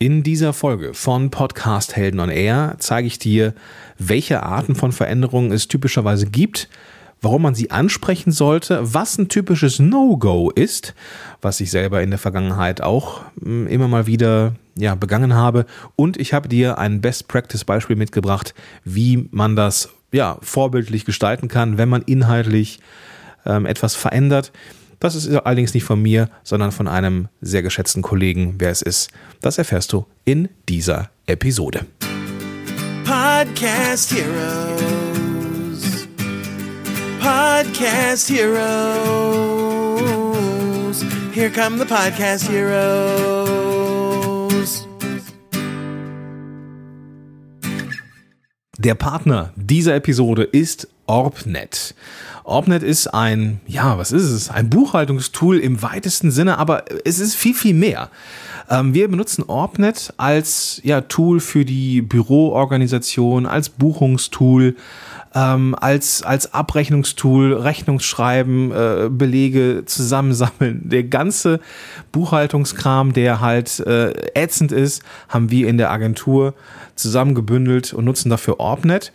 In 0.00 0.22
dieser 0.22 0.52
Folge 0.52 0.94
von 0.94 1.30
Podcast 1.30 1.96
Helden 1.96 2.20
on 2.20 2.30
Air 2.30 2.76
zeige 2.78 3.08
ich 3.08 3.18
dir, 3.18 3.52
welche 3.98 4.44
Arten 4.44 4.76
von 4.76 4.92
Veränderungen 4.92 5.50
es 5.50 5.66
typischerweise 5.66 6.26
gibt, 6.26 6.68
warum 7.20 7.42
man 7.42 7.56
sie 7.56 7.72
ansprechen 7.72 8.30
sollte, 8.30 8.78
was 8.94 9.18
ein 9.18 9.28
typisches 9.28 9.80
No-Go 9.80 10.50
ist, 10.50 10.94
was 11.42 11.58
ich 11.60 11.72
selber 11.72 12.00
in 12.00 12.10
der 12.10 12.20
Vergangenheit 12.20 12.80
auch 12.80 13.22
hm, 13.42 13.66
immer 13.66 13.88
mal 13.88 14.06
wieder 14.06 14.54
ja, 14.76 14.94
begangen 14.94 15.34
habe. 15.34 15.66
Und 15.96 16.16
ich 16.16 16.32
habe 16.32 16.48
dir 16.48 16.78
ein 16.78 17.00
Best-Practice-Beispiel 17.00 17.96
mitgebracht, 17.96 18.54
wie 18.84 19.28
man 19.32 19.56
das 19.56 19.88
ja, 20.12 20.38
vorbildlich 20.42 21.06
gestalten 21.06 21.48
kann, 21.48 21.76
wenn 21.76 21.88
man 21.88 22.02
inhaltlich 22.02 22.78
ähm, 23.44 23.66
etwas 23.66 23.96
verändert. 23.96 24.52
Das 25.00 25.14
ist 25.14 25.28
allerdings 25.28 25.74
nicht 25.74 25.84
von 25.84 26.02
mir, 26.02 26.28
sondern 26.42 26.72
von 26.72 26.88
einem 26.88 27.28
sehr 27.40 27.62
geschätzten 27.62 28.02
Kollegen. 28.02 28.56
Wer 28.58 28.70
es 28.70 28.82
ist, 28.82 29.10
das 29.40 29.58
erfährst 29.58 29.92
du 29.92 30.06
in 30.24 30.48
dieser 30.68 31.10
Episode. 31.26 31.86
Podcast 33.04 34.12
Heroes. 34.12 36.08
Podcast 37.20 38.30
Heroes. 38.30 38.58
Here 41.32 41.50
come 41.50 41.78
the 41.78 41.84
Podcast 41.84 42.48
Heroes. 42.48 43.67
Der 48.80 48.94
Partner 48.94 49.50
dieser 49.56 49.96
Episode 49.96 50.44
ist 50.44 50.86
Orbnet. 51.06 51.96
Orbnet 52.44 52.84
ist 52.84 53.08
ein, 53.08 53.60
ja, 53.66 53.98
was 53.98 54.12
ist 54.12 54.30
es? 54.30 54.50
Ein 54.50 54.70
Buchhaltungstool 54.70 55.58
im 55.58 55.82
weitesten 55.82 56.30
Sinne, 56.30 56.58
aber 56.58 56.84
es 57.04 57.18
ist 57.18 57.34
viel, 57.34 57.54
viel 57.54 57.74
mehr. 57.74 58.08
Ähm, 58.70 58.94
wir 58.94 59.08
benutzen 59.08 59.42
Orbnet 59.42 60.14
als 60.16 60.80
ja, 60.84 61.00
Tool 61.00 61.40
für 61.40 61.64
die 61.64 62.02
Büroorganisation, 62.02 63.46
als 63.46 63.68
Buchungstool, 63.68 64.76
ähm, 65.34 65.74
als, 65.78 66.22
als 66.22 66.54
Abrechnungstool, 66.54 67.52
Rechnungsschreiben, 67.54 68.72
äh, 68.72 69.08
Belege 69.10 69.82
zusammensammeln. 69.86 70.88
Der 70.88 71.04
ganze 71.04 71.60
Buchhaltungskram, 72.12 73.12
der 73.12 73.40
halt 73.40 73.80
äh, 73.80 74.12
ätzend 74.34 74.72
ist, 74.72 75.02
haben 75.28 75.50
wir 75.50 75.68
in 75.68 75.78
der 75.78 75.90
Agentur 75.90 76.54
zusammengebündelt 76.94 77.92
und 77.92 78.04
nutzen 78.04 78.30
dafür 78.30 78.60
Orbnet, 78.60 79.12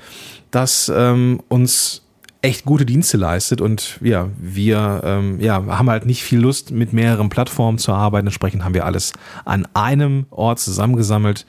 das 0.52 0.92
ähm, 0.96 1.42
uns 1.50 2.04
echt 2.42 2.66
gute 2.66 2.86
Dienste 2.86 3.16
leistet 3.18 3.62
und 3.62 4.00
ja, 4.02 4.30
wir 4.38 5.02
ähm, 5.06 5.40
ja, 5.40 5.66
haben 5.66 5.90
halt 5.90 6.06
nicht 6.06 6.24
viel 6.24 6.40
Lust, 6.40 6.72
mit 6.72 6.92
mehreren 6.92 7.30
Plattformen 7.30 7.78
zu 7.78 7.94
arbeiten. 7.94 8.28
Entsprechend 8.28 8.66
haben 8.66 8.74
wir 8.74 8.86
alles 8.86 9.14
an 9.46 9.66
einem 9.74 10.26
Ort 10.30 10.60
zusammengesammelt 10.60 11.46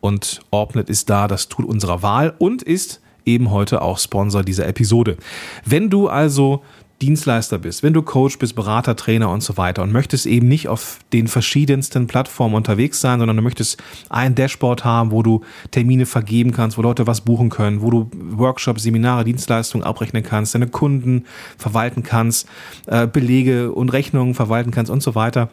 und 0.00 0.40
Orbnet 0.50 0.90
ist 0.90 1.08
da 1.10 1.28
das 1.28 1.48
Tool 1.48 1.64
unserer 1.64 2.02
Wahl 2.02 2.34
und 2.38 2.62
ist 2.62 3.00
eben 3.26 3.50
heute 3.50 3.82
auch 3.82 3.98
Sponsor 3.98 4.42
dieser 4.42 4.66
Episode. 4.66 5.16
Wenn 5.64 5.90
du 5.90 6.08
also 6.08 6.62
Dienstleister 7.02 7.58
bist, 7.58 7.82
wenn 7.82 7.92
du 7.92 8.02
Coach 8.02 8.38
bist, 8.38 8.54
Berater, 8.54 8.94
Trainer 8.94 9.30
und 9.30 9.42
so 9.42 9.56
weiter 9.56 9.82
und 9.82 9.90
möchtest 9.90 10.24
eben 10.24 10.46
nicht 10.46 10.68
auf 10.68 11.00
den 11.12 11.26
verschiedensten 11.26 12.06
Plattformen 12.06 12.54
unterwegs 12.54 13.00
sein, 13.00 13.18
sondern 13.18 13.36
du 13.36 13.42
möchtest 13.42 13.82
ein 14.08 14.36
Dashboard 14.36 14.84
haben, 14.84 15.10
wo 15.10 15.24
du 15.24 15.40
Termine 15.72 16.06
vergeben 16.06 16.52
kannst, 16.52 16.78
wo 16.78 16.82
Leute 16.82 17.08
was 17.08 17.22
buchen 17.22 17.50
können, 17.50 17.82
wo 17.82 17.90
du 17.90 18.10
Workshops, 18.14 18.84
Seminare, 18.84 19.24
Dienstleistungen 19.24 19.84
abrechnen 19.84 20.22
kannst, 20.22 20.54
deine 20.54 20.68
Kunden 20.68 21.26
verwalten 21.58 22.04
kannst, 22.04 22.48
äh, 22.86 23.08
Belege 23.08 23.72
und 23.72 23.92
Rechnungen 23.92 24.34
verwalten 24.34 24.70
kannst 24.70 24.90
und 24.90 25.02
so 25.02 25.16
weiter. 25.16 25.48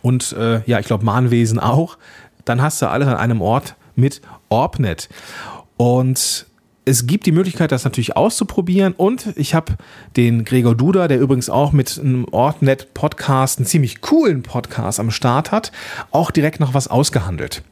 Und 0.00 0.32
äh, 0.32 0.62
ja, 0.64 0.80
ich 0.80 0.86
glaube 0.86 1.04
Mahnwesen 1.04 1.58
auch. 1.58 1.98
Dann 2.46 2.62
hast 2.62 2.80
du 2.80 2.88
alles 2.88 3.08
an 3.08 3.16
einem 3.16 3.42
Ort 3.42 3.76
mit 3.94 4.22
Orbnet. 4.48 5.10
Und 5.76 6.46
es 6.84 7.06
gibt 7.06 7.26
die 7.26 7.32
Möglichkeit, 7.32 7.70
das 7.70 7.84
natürlich 7.84 8.16
auszuprobieren. 8.16 8.92
Und 8.92 9.28
ich 9.36 9.54
habe 9.54 9.74
den 10.16 10.44
Gregor 10.44 10.74
Duda, 10.74 11.08
der 11.08 11.20
übrigens 11.20 11.48
auch 11.48 11.72
mit 11.72 11.98
einem 11.98 12.26
Ortnet-Podcast, 12.30 13.58
einen 13.58 13.66
ziemlich 13.66 14.00
coolen 14.00 14.42
Podcast 14.42 14.98
am 14.98 15.10
Start 15.10 15.52
hat, 15.52 15.70
auch 16.10 16.30
direkt 16.30 16.60
noch 16.60 16.74
was 16.74 16.88
ausgehandelt. 16.88 17.62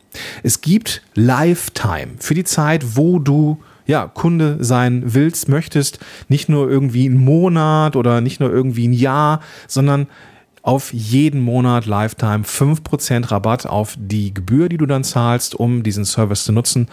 Es 0.42 0.60
gibt 0.60 1.02
Lifetime 1.14 2.12
für 2.18 2.34
die 2.34 2.44
Zeit, 2.44 2.96
wo 2.96 3.18
du 3.18 3.60
ja, 3.86 4.06
Kunde 4.06 4.58
sein 4.60 5.02
willst, 5.06 5.48
möchtest, 5.48 5.98
nicht 6.28 6.48
nur 6.48 6.70
irgendwie 6.70 7.06
einen 7.06 7.18
Monat 7.18 7.96
oder 7.96 8.20
nicht 8.20 8.38
nur 8.38 8.50
irgendwie 8.50 8.86
ein 8.86 8.92
Jahr, 8.92 9.40
sondern 9.66 10.06
auf 10.62 10.92
jeden 10.92 11.40
Monat 11.40 11.86
Lifetime 11.86 12.44
5% 12.44 13.30
Rabatt 13.30 13.66
auf 13.66 13.96
die 13.98 14.32
Gebühr, 14.32 14.68
die 14.68 14.76
du 14.76 14.86
dann 14.86 15.04
zahlst, 15.04 15.54
um 15.54 15.82
diesen 15.82 16.04
Service 16.04 16.44
zu 16.44 16.52
nutzen. 16.52 16.88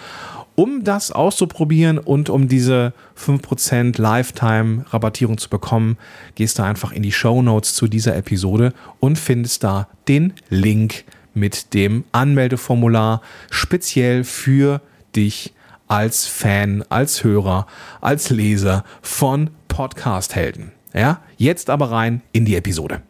Um 0.59 0.83
das 0.83 1.11
auszuprobieren 1.11 1.99
und 1.99 2.31
um 2.31 2.47
diese 2.47 2.93
5% 3.15 4.01
Lifetime-Rabattierung 4.01 5.37
zu 5.37 5.51
bekommen, 5.51 5.99
gehst 6.33 6.57
du 6.57 6.63
einfach 6.63 6.91
in 6.91 7.03
die 7.03 7.11
Show 7.11 7.43
Notes 7.43 7.75
zu 7.75 7.87
dieser 7.87 8.15
Episode 8.15 8.73
und 8.99 9.19
findest 9.19 9.63
da 9.63 9.87
den 10.07 10.33
Link 10.49 11.03
mit 11.35 11.75
dem 11.75 12.05
Anmeldeformular 12.11 13.21
speziell 13.51 14.23
für 14.23 14.81
dich 15.15 15.53
als 15.87 16.25
Fan, 16.25 16.83
als 16.89 17.23
Hörer, 17.23 17.67
als 18.01 18.31
Leser 18.31 18.83
von 19.03 19.51
Podcast-Helden. 19.67 20.71
Ja, 20.91 21.21
jetzt 21.37 21.69
aber 21.69 21.91
rein 21.91 22.23
in 22.31 22.45
die 22.45 22.55
Episode. 22.55 23.03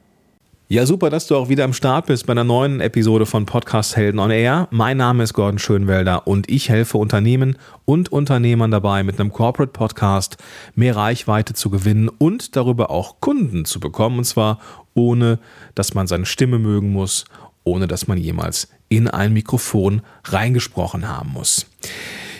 Ja, 0.69 0.85
super, 0.85 1.09
dass 1.09 1.27
du 1.27 1.37
auch 1.37 1.47
wieder 1.47 1.63
am 1.63 1.71
Start 1.71 2.07
bist 2.07 2.25
bei 2.25 2.31
einer 2.31 2.43
neuen 2.43 2.81
Episode 2.81 3.25
von 3.25 3.45
Podcast 3.45 3.95
Helden 3.95 4.19
on 4.19 4.31
Air. 4.31 4.67
Mein 4.69 4.97
Name 4.97 5.23
ist 5.23 5.33
Gordon 5.33 5.59
Schönwelder 5.59 6.27
und 6.27 6.51
ich 6.51 6.67
helfe 6.67 6.97
Unternehmen 6.97 7.55
und 7.85 8.11
Unternehmern 8.11 8.69
dabei, 8.69 9.03
mit 9.03 9.17
einem 9.17 9.31
Corporate 9.31 9.71
Podcast 9.71 10.35
mehr 10.75 10.97
Reichweite 10.97 11.53
zu 11.53 11.69
gewinnen 11.69 12.09
und 12.09 12.57
darüber 12.57 12.91
auch 12.91 13.21
Kunden 13.21 13.63
zu 13.63 13.79
bekommen. 13.79 14.17
Und 14.17 14.25
zwar 14.25 14.59
ohne, 14.93 15.39
dass 15.73 15.93
man 15.93 16.05
seine 16.05 16.25
Stimme 16.25 16.59
mögen 16.59 16.91
muss, 16.91 17.23
ohne 17.63 17.87
dass 17.87 18.09
man 18.09 18.17
jemals 18.17 18.67
in 18.89 19.07
ein 19.07 19.31
Mikrofon 19.31 20.01
reingesprochen 20.25 21.07
haben 21.07 21.31
muss. 21.31 21.65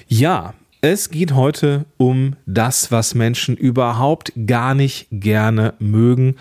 Ja, 0.09 0.54
es 0.82 1.12
geht 1.12 1.34
heute 1.34 1.86
um 1.96 2.36
das, 2.46 2.92
was 2.92 3.16
Menschen 3.16 3.56
überhaupt 3.56 4.34
gar 4.46 4.76
nicht 4.76 5.08
gerne 5.12 5.76
mögen 5.80 6.36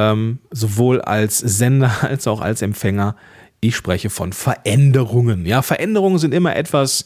ähm, 0.00 0.38
sowohl 0.50 1.00
als 1.00 1.38
Sender 1.38 1.92
als 2.02 2.26
auch 2.26 2.40
als 2.40 2.62
Empfänger. 2.62 3.16
Ich 3.60 3.76
spreche 3.76 4.08
von 4.08 4.32
Veränderungen. 4.32 5.44
Ja, 5.44 5.60
Veränderungen 5.60 6.18
sind 6.18 6.32
immer 6.32 6.56
etwas, 6.56 7.04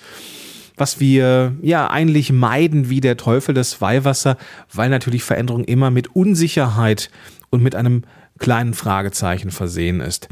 was 0.76 1.00
wir 1.00 1.54
ja 1.62 1.90
eigentlich 1.90 2.32
meiden 2.32 2.90
wie 2.90 3.00
der 3.00 3.16
Teufel 3.16 3.54
das 3.54 3.80
Weihwasser, 3.80 4.36
weil 4.72 4.88
natürlich 4.88 5.24
Veränderung 5.24 5.64
immer 5.64 5.90
mit 5.90 6.14
Unsicherheit 6.14 7.10
und 7.50 7.62
mit 7.62 7.74
einem 7.74 8.02
kleinen 8.38 8.74
Fragezeichen 8.74 9.50
versehen 9.50 10.00
ist. 10.00 10.28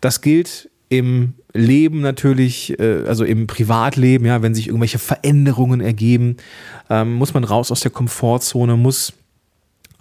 Das 0.00 0.20
gilt 0.20 0.70
im 0.88 1.34
Leben 1.52 2.00
natürlich, 2.00 2.78
äh, 2.78 3.04
also 3.06 3.24
im 3.24 3.46
Privatleben, 3.48 4.26
ja, 4.26 4.42
wenn 4.42 4.54
sich 4.54 4.68
irgendwelche 4.68 4.98
Veränderungen 4.98 5.80
ergeben, 5.80 6.36
ähm, 6.90 7.14
muss 7.14 7.34
man 7.34 7.42
raus 7.42 7.72
aus 7.72 7.80
der 7.80 7.90
Komfortzone, 7.90 8.76
muss 8.76 9.12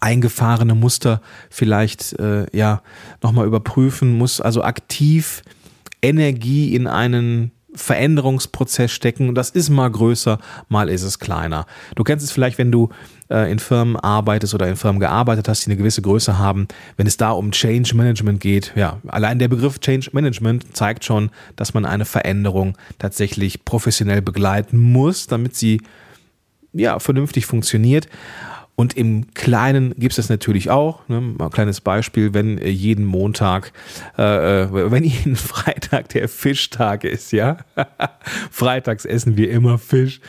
eingefahrene 0.06 0.76
Muster 0.76 1.20
vielleicht 1.50 2.14
äh, 2.20 2.46
ja 2.56 2.84
nochmal 3.24 3.48
überprüfen, 3.48 4.18
muss 4.18 4.40
also 4.40 4.64
aktiv 4.64 5.42
Energie 6.02 6.76
in 6.76 6.86
einen 6.86 7.52
Veränderungsprozess 7.74 8.92
stecken. 8.92 9.34
Das 9.36 9.50
ist 9.50 9.70
mal 9.70 9.90
größer, 9.90 10.38
mal 10.70 10.90
ist 10.90 11.02
es 11.02 11.20
kleiner. 11.20 11.66
Du 11.96 12.04
kennst 12.04 12.24
es 12.24 12.32
vielleicht, 12.32 12.60
wenn 12.60 12.72
du 12.72 12.90
äh, 13.30 13.52
in 13.52 13.58
Firmen 13.58 13.98
arbeitest 13.98 14.54
oder 14.54 14.68
in 14.68 14.76
Firmen 14.76 15.00
gearbeitet 15.00 15.50
hast, 15.50 15.66
die 15.66 15.72
eine 15.72 15.78
gewisse 15.78 16.04
Größe 16.04 16.38
haben. 16.38 16.68
Wenn 16.98 17.08
es 17.08 17.18
da 17.18 17.32
um 17.32 17.52
Change 17.52 17.96
Management 17.96 18.40
geht, 18.40 18.74
ja, 18.76 19.00
allein 19.08 19.40
der 19.40 19.48
Begriff 19.48 19.80
Change 19.80 20.12
Management 20.14 20.78
zeigt 20.78 21.04
schon, 21.04 21.32
dass 21.56 21.74
man 21.74 21.84
eine 21.84 22.06
Veränderung 22.06 22.78
tatsächlich 23.00 23.66
professionell 23.66 24.22
begleiten 24.22 24.78
muss, 24.78 25.26
damit 25.26 25.56
sie 25.56 25.82
ja 26.74 27.00
vernünftig 27.00 27.48
funktioniert. 27.48 28.08
Und 28.76 28.98
im 28.98 29.34
Kleinen 29.34 29.94
gibt 29.98 30.12
es 30.12 30.18
das 30.18 30.30
natürlich 30.30 30.70
auch. 30.70 31.08
Ne? 31.08 31.22
Mal 31.22 31.46
ein 31.46 31.52
kleines 31.52 31.80
Beispiel, 31.80 32.34
wenn 32.34 32.58
äh, 32.58 32.70
jeden 32.70 33.06
Montag, 33.06 33.72
äh, 34.18 34.64
äh 34.64 34.92
wenn 34.92 35.04
jeden 35.06 35.38
Freitag 35.38 36.10
der 36.10 36.28
Fischtag 36.28 37.06
ist, 37.06 37.32
ja. 37.32 37.58
Freitags 38.52 39.06
essen 39.06 39.38
wir 39.38 39.50
immer 39.50 39.78
Fisch. 39.78 40.20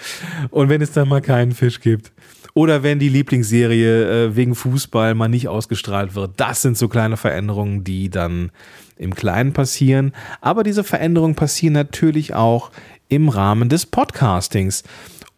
Und 0.51 0.69
wenn 0.69 0.81
es 0.81 0.93
dann 0.93 1.09
mal 1.09 1.23
keinen 1.23 1.53
Fisch 1.53 1.81
gibt. 1.81 2.13
Oder 2.55 2.83
wenn 2.83 2.99
die 2.99 3.11
Lieblingsserie 3.11 4.29
äh, 4.29 4.37
wegen 4.37 4.55
Fußball 4.55 5.15
mal 5.15 5.29
nicht 5.29 5.49
ausgestrahlt 5.49 6.15
wird. 6.15 6.33
Das 6.39 6.63
sind 6.63 6.79
so 6.79 6.89
kleine 6.89 7.19
Veränderungen, 7.19 7.85
die 7.85 8.09
dann 8.09 8.51
im 8.97 9.15
Kleinen 9.15 9.53
passieren. 9.53 10.13
Aber 10.41 10.63
diese 10.63 10.83
Veränderungen 10.83 11.35
passieren 11.35 11.75
natürlich 11.75 12.33
auch 12.33 12.71
im 13.09 13.29
Rahmen 13.29 13.69
des 13.69 13.87
Podcastings. 13.87 14.85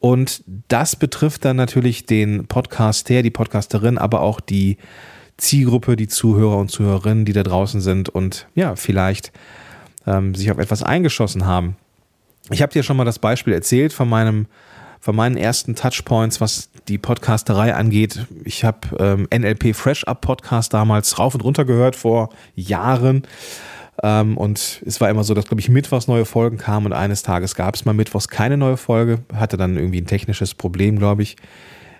Und 0.00 0.44
das 0.68 0.96
betrifft 0.96 1.44
dann 1.44 1.56
natürlich 1.56 2.06
den 2.06 2.46
Podcaster, 2.46 3.22
die 3.22 3.30
Podcasterin, 3.30 3.98
aber 3.98 4.20
auch 4.20 4.40
die 4.40 4.76
Zielgruppe, 5.36 5.96
die 5.96 6.08
Zuhörer 6.08 6.58
und 6.58 6.70
Zuhörerinnen, 6.70 7.24
die 7.24 7.32
da 7.32 7.42
draußen 7.42 7.80
sind 7.80 8.08
und 8.08 8.46
ja, 8.54 8.76
vielleicht 8.76 9.32
ähm, 10.06 10.34
sich 10.34 10.50
auf 10.50 10.58
etwas 10.58 10.82
eingeschossen 10.82 11.46
haben. 11.46 11.76
Ich 12.50 12.62
habe 12.62 12.72
dir 12.72 12.82
schon 12.82 12.96
mal 12.96 13.04
das 13.04 13.18
Beispiel 13.18 13.52
erzählt 13.52 13.92
von 13.92 14.08
meinem 14.08 14.46
von 15.00 15.14
meinen 15.14 15.36
ersten 15.36 15.76
Touchpoints, 15.76 16.40
was 16.40 16.70
die 16.88 16.98
Podcasterei 16.98 17.72
angeht. 17.72 18.26
Ich 18.44 18.64
habe 18.64 18.80
ähm, 18.98 19.28
NLP 19.32 19.74
Fresh 19.74 20.04
Up 20.04 20.22
Podcast 20.22 20.74
damals 20.74 21.20
rauf 21.20 21.34
und 21.34 21.44
runter 21.44 21.64
gehört 21.64 21.94
vor 21.94 22.30
Jahren. 22.56 23.22
Ähm, 24.02 24.36
und 24.36 24.82
es 24.86 25.00
war 25.00 25.10
immer 25.10 25.24
so, 25.24 25.34
dass, 25.34 25.46
glaube 25.46 25.60
ich, 25.60 25.68
mittwochs 25.68 26.06
neue 26.06 26.24
Folgen 26.24 26.58
kamen 26.58 26.86
und 26.86 26.92
eines 26.92 27.22
Tages 27.22 27.54
gab 27.54 27.74
es 27.74 27.84
mal 27.84 27.92
mittwochs 27.92 28.28
keine 28.28 28.56
neue 28.56 28.76
Folge. 28.76 29.20
Hatte 29.34 29.56
dann 29.56 29.76
irgendwie 29.76 30.00
ein 30.00 30.06
technisches 30.06 30.54
Problem, 30.54 30.98
glaube 30.98 31.22
ich. 31.22 31.36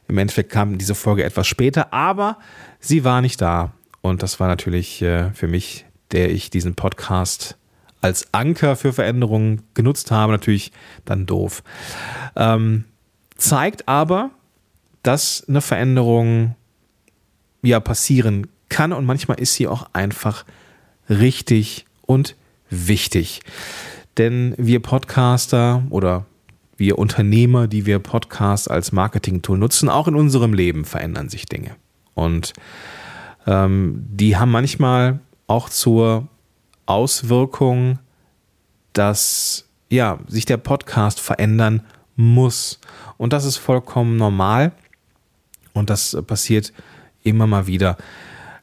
Im 0.06 0.18
Endeffekt 0.18 0.50
kam 0.50 0.78
diese 0.78 0.94
Folge 0.94 1.24
etwas 1.24 1.46
später, 1.46 1.92
aber 1.92 2.38
sie 2.80 3.04
war 3.04 3.20
nicht 3.20 3.40
da. 3.40 3.72
Und 4.00 4.22
das 4.22 4.40
war 4.40 4.48
natürlich 4.48 5.02
äh, 5.02 5.32
für 5.32 5.48
mich, 5.48 5.84
der 6.12 6.30
ich 6.30 6.50
diesen 6.50 6.74
Podcast 6.74 7.56
als 8.00 8.32
Anker 8.32 8.76
für 8.76 8.92
Veränderungen 8.92 9.62
genutzt 9.74 10.10
habe, 10.10 10.32
natürlich 10.32 10.72
dann 11.04 11.26
doof. 11.26 11.62
Ähm, 12.36 12.84
zeigt 13.36 13.88
aber, 13.88 14.30
dass 15.02 15.44
eine 15.48 15.60
Veränderung 15.60 16.54
ja 17.62 17.80
passieren 17.80 18.46
kann 18.68 18.92
und 18.92 19.04
manchmal 19.04 19.40
ist 19.40 19.54
sie 19.54 19.66
auch 19.66 19.88
einfach 19.92 20.44
richtig 21.08 21.86
und 22.08 22.34
wichtig. 22.70 23.42
Denn 24.16 24.54
wir 24.56 24.80
Podcaster 24.80 25.84
oder 25.90 26.26
wir 26.76 26.98
Unternehmer, 26.98 27.68
die 27.68 27.86
wir 27.86 27.98
Podcasts 27.98 28.66
als 28.66 28.90
Marketing-Tool 28.92 29.58
nutzen, 29.58 29.88
auch 29.88 30.08
in 30.08 30.14
unserem 30.16 30.54
Leben 30.54 30.84
verändern 30.84 31.28
sich 31.28 31.46
Dinge. 31.46 31.76
Und 32.14 32.54
ähm, 33.46 34.06
die 34.10 34.36
haben 34.36 34.50
manchmal 34.50 35.20
auch 35.46 35.68
zur 35.68 36.26
Auswirkung, 36.86 37.98
dass 38.92 39.68
ja, 39.90 40.18
sich 40.26 40.44
der 40.44 40.56
Podcast 40.56 41.20
verändern 41.20 41.82
muss. 42.16 42.80
Und 43.16 43.32
das 43.32 43.44
ist 43.44 43.56
vollkommen 43.56 44.16
normal. 44.16 44.72
Und 45.72 45.90
das 45.90 46.16
passiert 46.26 46.72
immer 47.22 47.46
mal 47.46 47.66
wieder. 47.66 47.96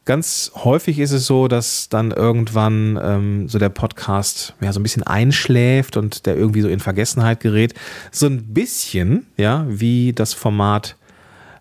Ganz 0.06 0.52
häufig 0.56 1.00
ist 1.00 1.12
es 1.12 1.26
so, 1.26 1.48
dass 1.48 1.90
dann 1.90 2.12
irgendwann 2.12 3.00
ähm, 3.02 3.50
so 3.50 3.58
der 3.58 3.70
Podcast 3.70 4.54
ja 4.62 4.72
so 4.72 4.80
ein 4.80 4.84
bisschen 4.84 5.02
einschläft 5.02 5.98
und 5.98 6.28
der 6.28 6.38
irgendwie 6.38 6.62
so 6.62 6.68
in 6.68 6.80
Vergessenheit 6.80 7.40
gerät. 7.40 7.74
So 8.12 8.28
ein 8.28 8.54
bisschen, 8.54 9.26
ja, 9.36 9.66
wie 9.68 10.14
das 10.14 10.36
Format 10.36 10.96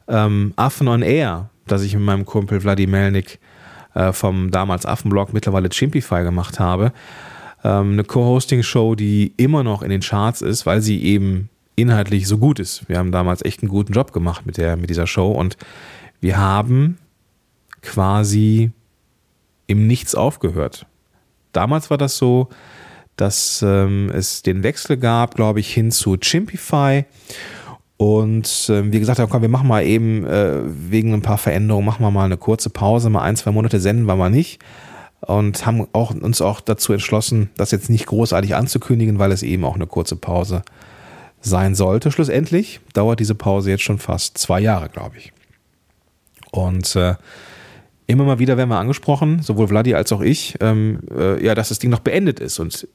ähm, 0.08 0.52
Affen 0.56 0.88
on 0.88 1.00
Air, 1.00 1.48
das 1.66 1.82
ich 1.82 1.94
mit 1.94 2.04
meinem 2.04 2.26
Kumpel 2.26 2.62
Wladimir 2.62 3.00
Melnik 3.00 3.38
äh, 3.94 4.12
vom 4.12 4.50
damals 4.50 4.84
Affenblog, 4.84 5.32
mittlerweile 5.32 5.70
Chimpify 5.70 6.22
gemacht 6.22 6.60
habe. 6.60 6.92
Ähm, 7.64 7.92
eine 7.92 8.04
Co-Hosting-Show, 8.04 8.94
die 8.94 9.32
immer 9.38 9.62
noch 9.64 9.80
in 9.80 9.88
den 9.88 10.02
Charts 10.02 10.42
ist, 10.42 10.66
weil 10.66 10.82
sie 10.82 11.02
eben 11.02 11.48
inhaltlich 11.76 12.28
so 12.28 12.36
gut 12.36 12.58
ist. 12.60 12.86
Wir 12.90 12.98
haben 12.98 13.10
damals 13.10 13.42
echt 13.42 13.62
einen 13.62 13.70
guten 13.70 13.94
Job 13.94 14.12
gemacht 14.12 14.44
mit, 14.44 14.58
der, 14.58 14.76
mit 14.76 14.90
dieser 14.90 15.06
Show 15.06 15.32
und 15.32 15.56
wir 16.20 16.36
haben 16.36 16.98
quasi 17.84 18.72
im 19.66 19.86
Nichts 19.86 20.14
aufgehört. 20.14 20.86
Damals 21.52 21.90
war 21.90 21.98
das 21.98 22.16
so, 22.16 22.48
dass 23.16 23.62
ähm, 23.62 24.10
es 24.12 24.42
den 24.42 24.62
Wechsel 24.62 24.96
gab, 24.96 25.36
glaube 25.36 25.60
ich, 25.60 25.72
hin 25.72 25.90
zu 25.92 26.16
Chimpify 26.16 27.04
und 27.96 28.68
äh, 28.68 28.92
wir 28.92 28.98
gesagt 28.98 29.20
haben, 29.20 29.30
komm, 29.30 29.42
wir 29.42 29.48
machen 29.48 29.68
mal 29.68 29.84
eben 29.84 30.26
äh, 30.26 30.62
wegen 30.64 31.14
ein 31.14 31.22
paar 31.22 31.38
Veränderungen, 31.38 31.86
machen 31.86 32.02
wir 32.04 32.10
mal 32.10 32.24
eine 32.24 32.36
kurze 32.36 32.70
Pause, 32.70 33.08
mal 33.08 33.22
ein, 33.22 33.36
zwei 33.36 33.52
Monate 33.52 33.78
senden 33.78 34.06
wir 34.06 34.16
mal 34.16 34.30
nicht. 34.30 34.60
Und 35.20 35.64
haben 35.64 35.86
auch, 35.92 36.10
uns 36.12 36.42
auch 36.42 36.60
dazu 36.60 36.92
entschlossen, 36.92 37.48
das 37.56 37.70
jetzt 37.70 37.88
nicht 37.88 38.04
großartig 38.06 38.54
anzukündigen, 38.56 39.18
weil 39.18 39.32
es 39.32 39.42
eben 39.42 39.64
auch 39.64 39.76
eine 39.76 39.86
kurze 39.86 40.16
Pause 40.16 40.62
sein 41.40 41.74
sollte. 41.74 42.10
Schlussendlich 42.10 42.80
dauert 42.92 43.20
diese 43.20 43.34
Pause 43.34 43.70
jetzt 43.70 43.84
schon 43.84 43.98
fast 43.98 44.36
zwei 44.36 44.60
Jahre, 44.60 44.90
glaube 44.90 45.16
ich. 45.16 45.32
Und 46.50 46.94
äh, 46.96 47.14
immer 48.06 48.24
mal 48.24 48.38
wieder 48.38 48.56
werden 48.56 48.68
wir 48.68 48.78
angesprochen, 48.78 49.40
sowohl 49.42 49.68
Vladi 49.68 49.94
als 49.94 50.12
auch 50.12 50.20
ich, 50.20 50.56
ähm, 50.60 51.00
äh, 51.16 51.44
ja, 51.44 51.54
dass 51.54 51.70
das 51.70 51.78
Ding 51.78 51.90
noch 51.90 52.00
beendet 52.00 52.38
ist. 52.38 52.58
Und 52.58 52.86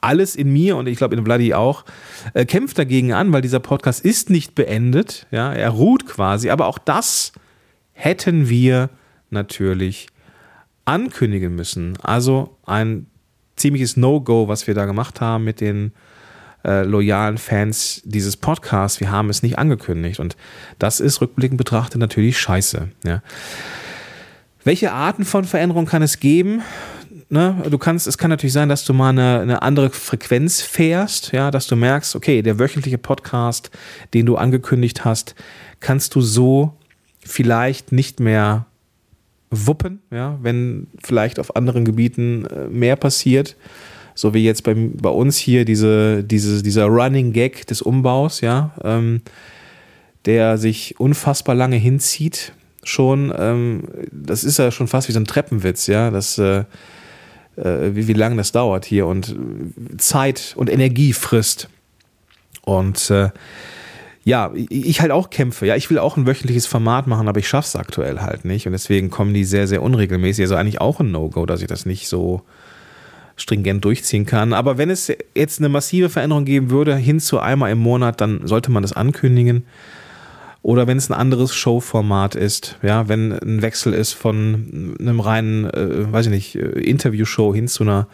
alles 0.00 0.36
in 0.36 0.52
mir 0.52 0.76
und 0.76 0.86
ich 0.86 0.98
glaube 0.98 1.16
in 1.16 1.24
Vladi 1.24 1.54
auch, 1.54 1.84
äh, 2.34 2.44
kämpft 2.44 2.78
dagegen 2.78 3.12
an, 3.12 3.32
weil 3.32 3.42
dieser 3.42 3.60
Podcast 3.60 4.04
ist 4.04 4.30
nicht 4.30 4.54
beendet. 4.54 5.26
Ja, 5.30 5.52
er 5.52 5.70
ruht 5.70 6.06
quasi. 6.06 6.50
Aber 6.50 6.66
auch 6.66 6.78
das 6.78 7.32
hätten 7.92 8.48
wir 8.48 8.90
natürlich 9.30 10.08
ankündigen 10.84 11.54
müssen. 11.54 11.96
Also 12.02 12.56
ein 12.66 13.06
ziemliches 13.56 13.96
No-Go, 13.96 14.48
was 14.48 14.66
wir 14.66 14.74
da 14.74 14.84
gemacht 14.84 15.20
haben 15.20 15.44
mit 15.44 15.60
den 15.60 15.92
äh, 16.64 16.82
loyalen 16.82 17.38
Fans 17.38 18.02
dieses 18.04 18.36
Podcasts. 18.36 19.00
Wir 19.00 19.10
haben 19.10 19.30
es 19.30 19.42
nicht 19.42 19.58
angekündigt. 19.58 20.20
Und 20.20 20.36
das 20.78 21.00
ist 21.00 21.20
rückblickend 21.20 21.58
betrachtet 21.58 22.00
natürlich 22.00 22.38
scheiße. 22.38 22.88
Ja. 23.04 23.22
Welche 24.64 24.92
Arten 24.92 25.26
von 25.26 25.44
Veränderungen 25.44 25.86
kann 25.86 26.02
es 26.02 26.20
geben? 26.20 26.62
Ne, 27.28 27.62
du 27.70 27.78
kannst, 27.78 28.06
es 28.06 28.16
kann 28.16 28.30
natürlich 28.30 28.52
sein, 28.52 28.68
dass 28.68 28.84
du 28.84 28.94
mal 28.94 29.10
eine, 29.10 29.40
eine, 29.40 29.62
andere 29.62 29.90
Frequenz 29.90 30.62
fährst, 30.62 31.32
ja, 31.32 31.50
dass 31.50 31.66
du 31.66 31.76
merkst, 31.76 32.16
okay, 32.16 32.42
der 32.42 32.58
wöchentliche 32.58 32.98
Podcast, 32.98 33.70
den 34.14 34.26
du 34.26 34.36
angekündigt 34.36 35.04
hast, 35.04 35.34
kannst 35.80 36.14
du 36.14 36.20
so 36.20 36.74
vielleicht 37.20 37.92
nicht 37.92 38.20
mehr 38.20 38.66
wuppen, 39.50 40.00
ja, 40.10 40.38
wenn 40.42 40.86
vielleicht 41.02 41.38
auf 41.38 41.56
anderen 41.56 41.84
Gebieten 41.84 42.46
äh, 42.46 42.68
mehr 42.68 42.96
passiert, 42.96 43.56
so 44.14 44.32
wie 44.32 44.44
jetzt 44.44 44.62
bei, 44.62 44.74
bei 44.74 45.10
uns 45.10 45.36
hier 45.36 45.64
diese, 45.64 46.22
diese, 46.24 46.62
dieser 46.62 46.86
Running 46.86 47.32
Gag 47.32 47.66
des 47.66 47.82
Umbaus, 47.82 48.40
ja, 48.40 48.74
ähm, 48.82 49.22
der 50.24 50.56
sich 50.56 50.98
unfassbar 51.00 51.54
lange 51.54 51.76
hinzieht 51.76 52.52
schon, 52.88 53.32
ähm, 53.36 53.84
das 54.10 54.44
ist 54.44 54.58
ja 54.58 54.70
schon 54.70 54.88
fast 54.88 55.08
wie 55.08 55.12
so 55.12 55.20
ein 55.20 55.24
Treppenwitz, 55.24 55.86
ja, 55.86 56.10
das, 56.10 56.38
äh, 56.38 56.64
äh, 57.56 57.94
wie, 57.94 58.08
wie 58.08 58.12
lange 58.12 58.36
das 58.36 58.52
dauert 58.52 58.84
hier 58.84 59.06
und 59.06 59.34
Zeit 59.98 60.54
und 60.56 60.70
Energie 60.70 61.12
frisst. 61.12 61.68
Und 62.62 63.10
äh, 63.10 63.30
ja, 64.24 64.52
ich 64.54 65.02
halt 65.02 65.10
auch 65.10 65.28
kämpfe. 65.28 65.66
Ja, 65.66 65.76
ich 65.76 65.90
will 65.90 65.98
auch 65.98 66.16
ein 66.16 66.26
wöchentliches 66.26 66.66
Format 66.66 67.06
machen, 67.06 67.28
aber 67.28 67.40
ich 67.40 67.48
schaffe 67.48 67.66
es 67.66 67.76
aktuell 67.76 68.20
halt 68.20 68.46
nicht. 68.46 68.66
Und 68.66 68.72
deswegen 68.72 69.10
kommen 69.10 69.34
die 69.34 69.44
sehr, 69.44 69.68
sehr 69.68 69.82
unregelmäßig. 69.82 70.44
Also 70.44 70.56
eigentlich 70.56 70.80
auch 70.80 71.00
ein 71.00 71.10
No-Go, 71.10 71.44
dass 71.44 71.60
ich 71.60 71.68
das 71.68 71.84
nicht 71.84 72.08
so 72.08 72.42
stringent 73.36 73.84
durchziehen 73.84 74.24
kann. 74.24 74.54
Aber 74.54 74.78
wenn 74.78 74.88
es 74.88 75.12
jetzt 75.34 75.58
eine 75.58 75.68
massive 75.68 76.08
Veränderung 76.08 76.46
geben 76.46 76.70
würde, 76.70 76.96
hin 76.96 77.20
zu 77.20 77.38
einmal 77.38 77.70
im 77.70 77.78
Monat, 77.78 78.20
dann 78.22 78.46
sollte 78.46 78.70
man 78.70 78.82
das 78.82 78.94
ankündigen. 78.94 79.64
Oder 80.64 80.86
wenn 80.86 80.96
es 80.96 81.10
ein 81.10 81.14
anderes 81.14 81.54
Showformat 81.54 82.36
ist, 82.36 82.78
ja, 82.82 83.06
wenn 83.06 83.32
ein 83.32 83.60
Wechsel 83.60 83.92
ist 83.92 84.14
von 84.14 84.96
einem 84.98 85.20
reinen, 85.20 85.66
äh, 85.66 86.10
weiß 86.10 86.24
ich 86.24 86.32
nicht, 86.32 86.54
äh, 86.54 86.80
Interviewshow 86.80 87.54
hin 87.54 87.68
zu 87.68 87.82
einer 87.84 88.08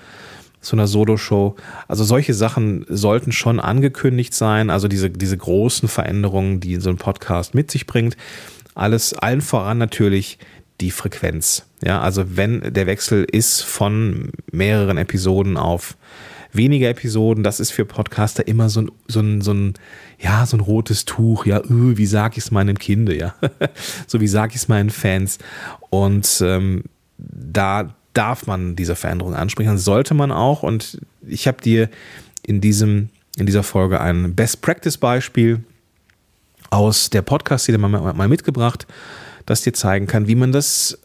zu 0.60 0.74
einer 0.74 0.88
Solo-Show. 0.88 1.54
Also 1.86 2.02
solche 2.02 2.34
Sachen 2.34 2.84
sollten 2.88 3.30
schon 3.30 3.60
angekündigt 3.60 4.34
sein. 4.34 4.68
Also 4.68 4.88
diese, 4.88 5.10
diese 5.10 5.38
großen 5.38 5.88
Veränderungen, 5.88 6.58
die 6.58 6.76
so 6.76 6.90
ein 6.90 6.96
Podcast 6.96 7.54
mit 7.54 7.70
sich 7.70 7.86
bringt. 7.86 8.16
Alles, 8.74 9.14
allen 9.14 9.42
voran 9.42 9.78
natürlich 9.78 10.36
die 10.80 10.90
Frequenz. 10.90 11.64
Ja, 11.82 12.00
also 12.00 12.36
wenn 12.36 12.74
der 12.74 12.86
Wechsel 12.86 13.24
ist 13.24 13.62
von 13.62 14.32
mehreren 14.50 14.98
Episoden 14.98 15.56
auf 15.56 15.96
weniger 16.52 16.88
Episoden, 16.88 17.42
das 17.42 17.60
ist 17.60 17.70
für 17.70 17.84
Podcaster 17.84 18.46
immer 18.46 18.68
so 18.68 18.82
ein, 18.82 18.90
so 19.08 19.20
ein, 19.20 19.40
so 19.40 19.52
ein 19.52 19.74
ja, 20.18 20.44
so 20.46 20.56
ein 20.56 20.60
rotes 20.60 21.04
Tuch, 21.04 21.46
ja, 21.46 21.60
öh, 21.60 21.96
wie 21.96 22.06
sag 22.06 22.36
ich 22.36 22.44
es 22.44 22.50
meinen 22.50 22.78
Kindern, 22.78 23.16
ja, 23.16 23.34
so 24.06 24.20
wie 24.20 24.28
sag 24.28 24.50
ich 24.50 24.56
es 24.56 24.68
meinen 24.68 24.90
Fans? 24.90 25.38
Und 25.90 26.42
ähm, 26.44 26.84
da 27.18 27.94
darf 28.12 28.46
man 28.46 28.76
diese 28.76 28.96
Veränderung 28.96 29.34
ansprechen, 29.34 29.78
sollte 29.78 30.14
man 30.14 30.32
auch. 30.32 30.62
Und 30.62 31.00
ich 31.26 31.46
habe 31.46 31.62
dir 31.62 31.88
in 32.42 32.60
diesem 32.60 33.10
in 33.36 33.46
dieser 33.46 33.62
Folge 33.62 34.00
ein 34.00 34.34
Best 34.34 34.60
Practice 34.60 34.98
Beispiel 34.98 35.64
aus 36.70 37.10
der 37.10 37.22
Podcast-Szene 37.22 37.78
mal, 37.78 38.12
mal 38.12 38.28
mitgebracht, 38.28 38.86
das 39.46 39.62
dir 39.62 39.72
zeigen 39.72 40.06
kann, 40.06 40.28
wie 40.28 40.34
man 40.34 40.52
das 40.52 40.98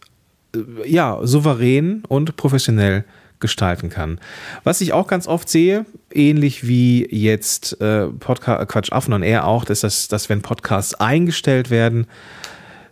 äh, 0.55 0.89
ja 0.89 1.19
souverän 1.23 2.03
und 2.07 2.35
professionell 2.35 3.05
gestalten 3.39 3.89
kann. 3.89 4.19
Was 4.63 4.81
ich 4.81 4.93
auch 4.93 5.07
ganz 5.07 5.27
oft 5.27 5.49
sehe, 5.49 5.85
ähnlich 6.11 6.67
wie 6.67 7.07
jetzt 7.09 7.79
äh, 7.81 8.07
Podcast, 8.07 8.61
äh, 8.61 8.65
Quatsch, 8.65 8.91
Affen 8.91 9.13
und 9.13 9.23
er 9.23 9.45
auch, 9.45 9.65
ist 9.65 9.83
das, 9.83 10.07
dass 10.07 10.29
wenn 10.29 10.41
Podcasts 10.41 10.95
eingestellt 10.95 11.69
werden, 11.69 12.07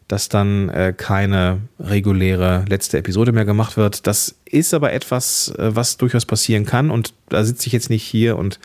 dass 0.07 0.29
dann 0.29 0.69
äh, 0.69 0.93
keine 0.95 1.61
reguläre 1.79 2.65
letzte 2.67 2.97
Episode 2.97 3.31
mehr 3.31 3.45
gemacht 3.45 3.77
wird. 3.77 4.05
Das 4.05 4.35
ist 4.45 4.73
aber 4.73 4.93
etwas, 4.93 5.53
äh, 5.57 5.75
was 5.75 5.97
durchaus 5.97 6.25
passieren 6.25 6.65
kann 6.65 6.91
und 6.91 7.13
da 7.29 7.43
sitze 7.43 7.67
ich 7.67 7.73
jetzt 7.73 7.89
nicht 7.89 8.03
hier 8.03 8.37
und 8.37 8.59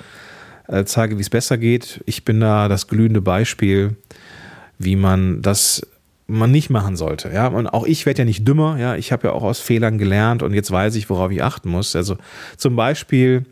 äh, 0.66 0.84
zeige, 0.84 1.16
wie 1.16 1.22
es 1.22 1.30
besser 1.30 1.56
geht. 1.56 2.02
Ich 2.06 2.24
bin 2.24 2.40
da 2.40 2.68
das 2.68 2.88
glühende 2.88 3.20
Beispiel, 3.20 3.96
wie 4.78 4.96
man 4.96 5.42
das 5.42 5.82
man 6.28 6.50
nicht 6.50 6.70
machen 6.70 6.94
sollte. 6.94 7.30
Ja, 7.32 7.48
und 7.48 7.66
auch 7.66 7.84
ich 7.86 8.06
werde 8.06 8.20
ja 8.20 8.24
nicht 8.24 8.46
dümmer. 8.46 8.78
Ja, 8.78 8.94
ich 8.94 9.10
habe 9.12 9.28
ja 9.28 9.32
auch 9.32 9.42
aus 9.42 9.58
Fehlern 9.60 9.98
gelernt 9.98 10.42
und 10.42 10.54
jetzt 10.54 10.70
weiß 10.70 10.94
ich, 10.94 11.08
worauf 11.10 11.30
ich 11.32 11.42
achten 11.42 11.70
muss. 11.70 11.96
Also 11.96 12.16
zum 12.56 12.76
Beispiel 12.76 13.46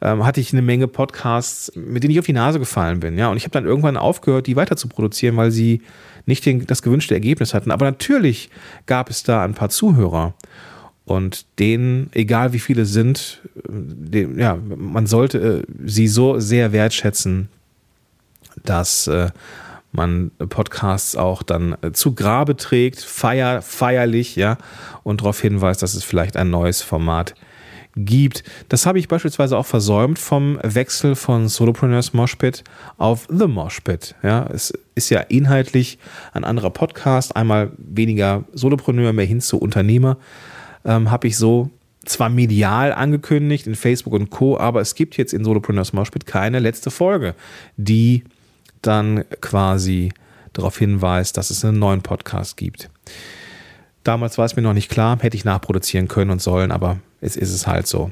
ähm, 0.00 0.24
hatte 0.24 0.40
ich 0.40 0.52
eine 0.52 0.62
Menge 0.62 0.88
Podcasts, 0.88 1.70
mit 1.76 2.02
denen 2.02 2.12
ich 2.12 2.18
auf 2.18 2.26
die 2.26 2.32
Nase 2.32 2.58
gefallen 2.58 3.00
bin. 3.00 3.18
Ja, 3.18 3.28
und 3.28 3.36
ich 3.36 3.44
habe 3.44 3.52
dann 3.52 3.66
irgendwann 3.66 3.98
aufgehört, 3.98 4.46
die 4.46 4.56
weiter 4.56 4.76
zu 4.76 4.88
produzieren, 4.88 5.36
weil 5.36 5.50
sie 5.50 5.82
nicht 6.24 6.46
den, 6.46 6.66
das 6.66 6.80
gewünschte 6.80 7.12
Ergebnis 7.12 7.52
hatten. 7.52 7.70
Aber 7.70 7.84
natürlich 7.84 8.48
gab 8.86 9.10
es 9.10 9.22
da 9.22 9.44
ein 9.44 9.54
paar 9.54 9.68
Zuhörer. 9.68 10.32
Und 11.04 11.44
denen, 11.58 12.08
egal 12.12 12.54
wie 12.54 12.58
viele 12.58 12.86
sind, 12.86 13.42
den, 13.68 14.38
ja, 14.38 14.56
man 14.56 15.06
sollte 15.06 15.38
äh, 15.38 15.62
sie 15.84 16.08
so 16.08 16.40
sehr 16.40 16.72
wertschätzen, 16.72 17.50
dass 18.64 19.06
äh, 19.08 19.28
man 19.94 20.30
Podcasts 20.48 21.16
auch 21.16 21.42
dann 21.42 21.76
äh, 21.82 21.92
zu 21.92 22.14
Grabe 22.14 22.56
trägt, 22.56 23.00
feier, 23.00 23.62
feierlich, 23.62 24.36
ja, 24.36 24.58
und 25.02 25.20
darauf 25.20 25.40
hinweist, 25.40 25.82
dass 25.82 25.94
es 25.94 26.04
vielleicht 26.04 26.36
ein 26.36 26.50
neues 26.50 26.82
Format 26.82 27.34
gibt. 27.96 28.42
Das 28.68 28.86
habe 28.86 28.98
ich 28.98 29.06
beispielsweise 29.06 29.56
auch 29.56 29.66
versäumt 29.66 30.18
vom 30.18 30.58
Wechsel 30.62 31.14
von 31.14 31.48
Solopreneurs 31.48 32.12
Moshpit 32.12 32.64
auf 32.98 33.28
The 33.30 33.46
Moshpit. 33.46 34.16
Ja, 34.22 34.46
es 34.52 34.72
ist 34.96 35.10
ja 35.10 35.20
inhaltlich 35.20 35.98
ein 36.32 36.44
anderer 36.44 36.70
Podcast, 36.70 37.36
einmal 37.36 37.70
weniger 37.78 38.44
Solopreneur, 38.52 39.12
mehr 39.12 39.26
hin 39.26 39.40
zu 39.40 39.58
Unternehmer. 39.58 40.16
Ähm, 40.84 41.10
habe 41.10 41.28
ich 41.28 41.36
so 41.36 41.70
zwar 42.04 42.28
medial 42.28 42.92
angekündigt 42.92 43.66
in 43.66 43.76
Facebook 43.76 44.12
und 44.12 44.30
Co., 44.30 44.58
aber 44.58 44.80
es 44.80 44.94
gibt 44.94 45.16
jetzt 45.16 45.32
in 45.32 45.44
Solopreneurs 45.44 45.92
Moshpit 45.92 46.26
keine 46.26 46.58
letzte 46.58 46.90
Folge, 46.90 47.34
die 47.76 48.24
dann 48.86 49.24
quasi 49.40 50.12
darauf 50.52 50.78
hinweist, 50.78 51.36
dass 51.36 51.50
es 51.50 51.64
einen 51.64 51.78
neuen 51.78 52.02
Podcast 52.02 52.56
gibt. 52.56 52.90
Damals 54.04 54.38
war 54.38 54.44
es 54.44 54.56
mir 54.56 54.62
noch 54.62 54.74
nicht 54.74 54.90
klar, 54.90 55.18
hätte 55.20 55.36
ich 55.36 55.44
nachproduzieren 55.44 56.08
können 56.08 56.30
und 56.30 56.42
sollen, 56.42 56.70
aber 56.70 56.98
es 57.20 57.36
ist 57.36 57.52
es 57.52 57.66
halt 57.66 57.86
so. 57.86 58.10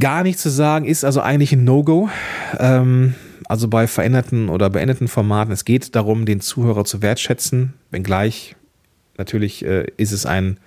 Gar 0.00 0.24
nichts 0.24 0.42
zu 0.42 0.50
sagen 0.50 0.84
ist 0.84 1.04
also 1.04 1.20
eigentlich 1.20 1.52
ein 1.52 1.64
No-Go. 1.64 2.08
Ähm, 2.58 3.14
also 3.44 3.68
bei 3.68 3.86
veränderten 3.86 4.48
oder 4.48 4.70
beendeten 4.70 5.08
Formaten. 5.08 5.52
Es 5.52 5.64
geht 5.64 5.94
darum, 5.94 6.26
den 6.26 6.40
Zuhörer 6.40 6.84
zu 6.84 7.02
wertschätzen, 7.02 7.74
wenngleich 7.90 8.56
natürlich 9.18 9.64
äh, 9.64 9.86
ist 9.96 10.12
es 10.12 10.26
ein, 10.26 10.58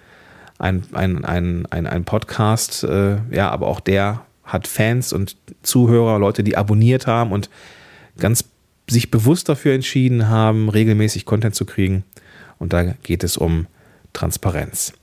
ein, 0.59 0.83
ein, 0.93 1.25
ein, 1.25 1.65
ein, 1.69 1.88
ein 1.88 2.05
Podcast, 2.05 2.83
äh, 2.83 3.17
ja, 3.31 3.50
aber 3.50 3.67
auch 3.67 3.79
der 3.79 4.21
hat 4.43 4.67
Fans 4.67 5.12
und 5.13 5.35
Zuhörer, 5.63 6.19
Leute, 6.19 6.43
die 6.43 6.55
abonniert 6.55 7.07
haben 7.07 7.31
und 7.31 7.50
ganz 8.17 8.45
sich 8.89 9.12
bewusst 9.12 9.50
dafür 9.50 9.74
entschieden 9.74 10.29
haben, 10.29 10.69
regelmäßig 10.69 11.25
Content 11.25 11.55
zu 11.55 11.65
kriegen. 11.65 12.03
Und 12.60 12.74
da 12.74 12.84
geht 12.84 13.24
es 13.24 13.38
um 13.38 13.67
Transparenz. 14.13 14.93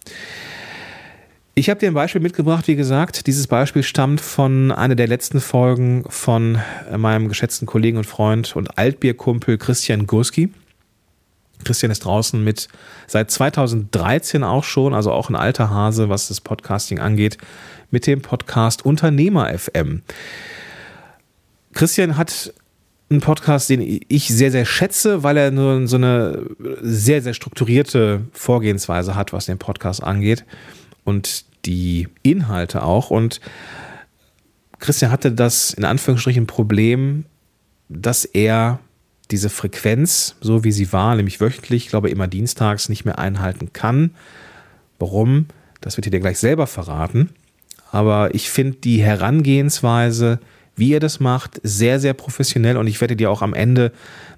Ich 1.55 1.69
habe 1.69 1.79
dir 1.79 1.89
ein 1.89 1.95
Beispiel 1.95 2.23
mitgebracht, 2.23 2.67
wie 2.67 2.77
gesagt. 2.77 3.27
Dieses 3.27 3.47
Beispiel 3.47 3.83
stammt 3.83 4.23
von 4.23 4.73
einer 4.73 4.95
der 4.95 5.07
letzten 5.07 5.41
Folgen 5.41 6.05
von 6.09 6.59
meinem 6.97 7.29
geschätzten 7.29 7.67
Kollegen 7.67 7.99
und 7.99 8.07
Freund 8.07 8.57
und 8.57 8.79
Altbierkumpel 8.79 9.59
Christian 9.59 10.07
Gurski. 10.07 10.49
Christian 11.63 11.93
ist 11.93 12.07
draußen 12.07 12.43
mit 12.43 12.69
seit 13.07 13.31
2013 13.31 14.45
auch 14.45 14.65
schon, 14.65 14.95
also 14.95 15.13
auch 15.13 15.29
ein 15.29 15.37
alter 15.37 15.69
Hase, 15.69 16.09
was 16.09 16.29
das 16.29 16.41
Podcasting 16.41 17.01
angeht, 17.01 17.37
mit 17.91 18.07
dem 18.07 18.23
Podcast 18.23 18.85
Unternehmer 18.87 19.57
FM. 19.57 20.03
Christian 21.75 22.17
hat 22.17 22.55
ein 23.13 23.21
Podcast, 23.21 23.71
den 23.71 24.01
ich 24.09 24.29
sehr, 24.29 24.51
sehr 24.51 24.65
schätze, 24.65 25.23
weil 25.23 25.37
er 25.37 25.51
nur 25.51 25.87
so 25.87 25.97
eine 25.97 26.47
sehr, 26.81 27.23
sehr 27.23 27.35
strukturierte 27.35 28.23
Vorgehensweise 28.33 29.15
hat, 29.15 29.33
was 29.33 29.47
den 29.47 29.59
Podcast 29.59 30.03
angeht 30.03 30.45
und 31.05 31.45
die 31.65 32.09
Inhalte 32.23 32.83
auch. 32.83 33.11
Und 33.11 33.41
Christian 34.79 35.13
hatte 35.13 35.33
das 35.33 35.73
in 35.73 35.85
Anführungsstrichen 35.85 36.47
Problem, 36.47 37.25
dass 37.89 38.25
er 38.25 38.81
diese 39.31 39.49
Frequenz, 39.49 40.37
so 40.41 40.65
wie 40.65 40.73
sie 40.73 40.93
war, 40.93 41.15
nämlich 41.15 41.41
wöchentlich, 41.41 41.85
ich 41.85 41.91
glaube 41.91 42.11
immer 42.11 42.27
dienstags, 42.27 42.89
nicht 42.89 43.05
mehr 43.05 43.19
einhalten 43.19 43.73
kann. 43.73 44.11
Warum? 44.99 45.47
Das 45.81 45.97
wird 45.97 46.13
dir 46.13 46.21
gleich 46.21 46.39
selber 46.39 46.67
verraten. 46.67 47.31
Aber 47.91 48.35
ich 48.35 48.51
finde 48.51 48.79
die 48.79 49.03
Herangehensweise, 49.03 50.39
wie 50.77 50.91
ihr 50.91 51.01
das 51.01 51.21
macht, 51.21 51.61
sehr, 51.63 52.01
sehr 52.01 52.15
professionell. 52.15 52.77
Und 52.77 52.87
ich 52.87 53.01
werde 53.01 53.17
dir 53.17 53.31
auch 53.31 53.43
am 53.43 53.55
Ende 53.55 53.93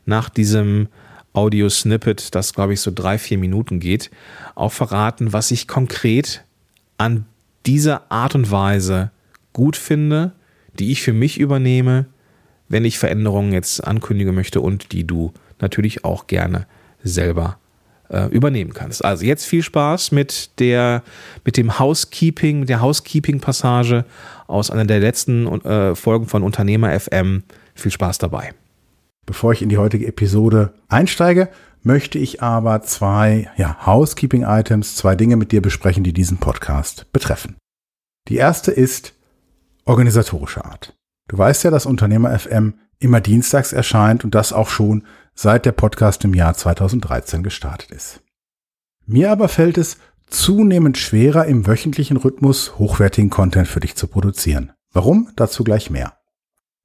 nach 0.07 0.29
diesem 0.29 0.89
Audio-Snippet, 1.33 2.35
das 2.35 2.55
glaube 2.55 2.75
ich 2.75 2.81
so 2.81 2.93
drei, 2.95 3.19
vier 3.19 3.39
Minuten 3.39 3.81
geht, 3.81 4.11
auch 4.55 4.73
verraten, 4.73 5.33
was 5.33 5.51
ich 5.51 5.67
konkret 5.67 6.45
an 6.97 7.27
dieser 7.67 8.11
Art 8.11 8.35
und 8.35 8.51
Weise 8.51 9.11
gut 9.53 9.77
finde, 9.77 10.33
die 10.79 10.93
ich 10.93 11.03
für 11.03 11.13
mich 11.13 11.39
übernehme, 11.39 12.07
wenn 12.69 12.85
ich 12.85 12.99
Veränderungen 12.99 13.53
jetzt 13.53 13.83
ankündigen 13.83 14.35
möchte 14.35 14.61
und 14.61 14.93
die 14.93 15.07
du 15.07 15.33
natürlich 15.61 16.05
auch 16.05 16.27
gerne 16.27 16.67
selber 17.03 17.59
äh, 18.09 18.27
übernehmen 18.27 18.75
kannst. 18.75 19.05
Also 19.05 19.25
jetzt 19.25 19.45
viel 19.45 19.63
Spaß 19.63 20.13
mit 20.13 20.59
der, 20.61 21.03
mit 21.45 21.57
dem 21.57 21.79
Housekeeping, 21.79 22.67
der 22.67 22.81
Housekeeping-Passage 22.81 24.05
aus 24.47 24.71
einer 24.71 24.85
der 24.85 25.01
letzten 25.01 25.47
äh, 25.63 25.95
Folgen 25.95 26.27
von 26.27 26.43
Unternehmer 26.43 26.99
FM. 26.99 27.45
Viel 27.75 27.91
Spaß 27.91 28.19
dabei. 28.19 28.53
Bevor 29.27 29.53
ich 29.53 29.63
in 29.63 29.69
die 29.69 29.79
heutige 29.79 30.07
Episode 30.07 30.75
einsteige, 30.89 31.49
möchte 31.83 32.19
ich 32.19 32.43
aber 32.43 32.83
zwei 32.83 33.51
ja, 33.57 33.77
Housekeeping-Items, 33.85 34.97
zwei 34.97 35.17
Dinge 35.17 35.37
mit 35.37 35.53
dir 35.53 35.63
besprechen, 35.63 36.05
die 36.05 36.13
diesen 36.13 36.39
Podcast 36.39 37.07
betreffen. 37.13 37.57
Die 38.29 38.37
erste 38.37 38.71
ist 38.71 39.13
organisatorischer 39.85 40.65
Art. 40.65 40.95
Du 41.29 41.37
weißt 41.37 41.65
ja, 41.65 41.71
dass 41.71 41.87
Unternehmer 41.87 42.39
FM 42.39 42.75
immer 42.99 43.21
dienstags 43.21 43.73
erscheint 43.73 44.25
und 44.25 44.35
das 44.35 44.53
auch 44.53 44.69
schon 44.69 45.05
seit 45.35 45.67
der 45.67 45.73
Podcast 45.73 46.25
im 46.25 46.35
Jahr 46.35 46.55
2013 46.55 47.43
gestartet 47.43 47.91
ist. 47.91 48.23
Mir 49.07 49.31
aber 49.31 49.49
fällt 49.49 49.79
es 49.79 49.99
zunehmend 50.27 50.97
schwerer, 50.97 51.47
im 51.47 51.67
wöchentlichen 51.67 52.17
Rhythmus 52.17 52.79
hochwertigen 52.79 53.31
Content 53.31 53.69
für 53.69 53.81
dich 53.81 53.95
zu 53.95 54.07
produzieren. 54.07 54.73
Warum? 54.93 55.31
Dazu 55.37 55.65
gleich 55.65 55.91
mehr. 55.91 56.17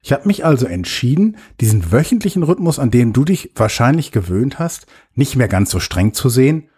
Ich 0.02 0.12
habe 0.12 0.26
mich 0.26 0.44
also 0.44 0.66
entschieden, 0.66 1.36
diesen 1.60 1.92
wöchentlichen 1.92 2.42
Rhythmus, 2.42 2.78
an 2.78 2.90
den 2.90 3.12
du 3.12 3.24
dich 3.24 3.52
wahrscheinlich 3.54 4.12
gewöhnt 4.12 4.58
hast, 4.58 4.86
nicht 5.14 5.36
mehr 5.36 5.48
ganz 5.48 5.70
so 5.70 5.78
streng 5.78 6.14
zu 6.14 6.28
sehen 6.28 6.68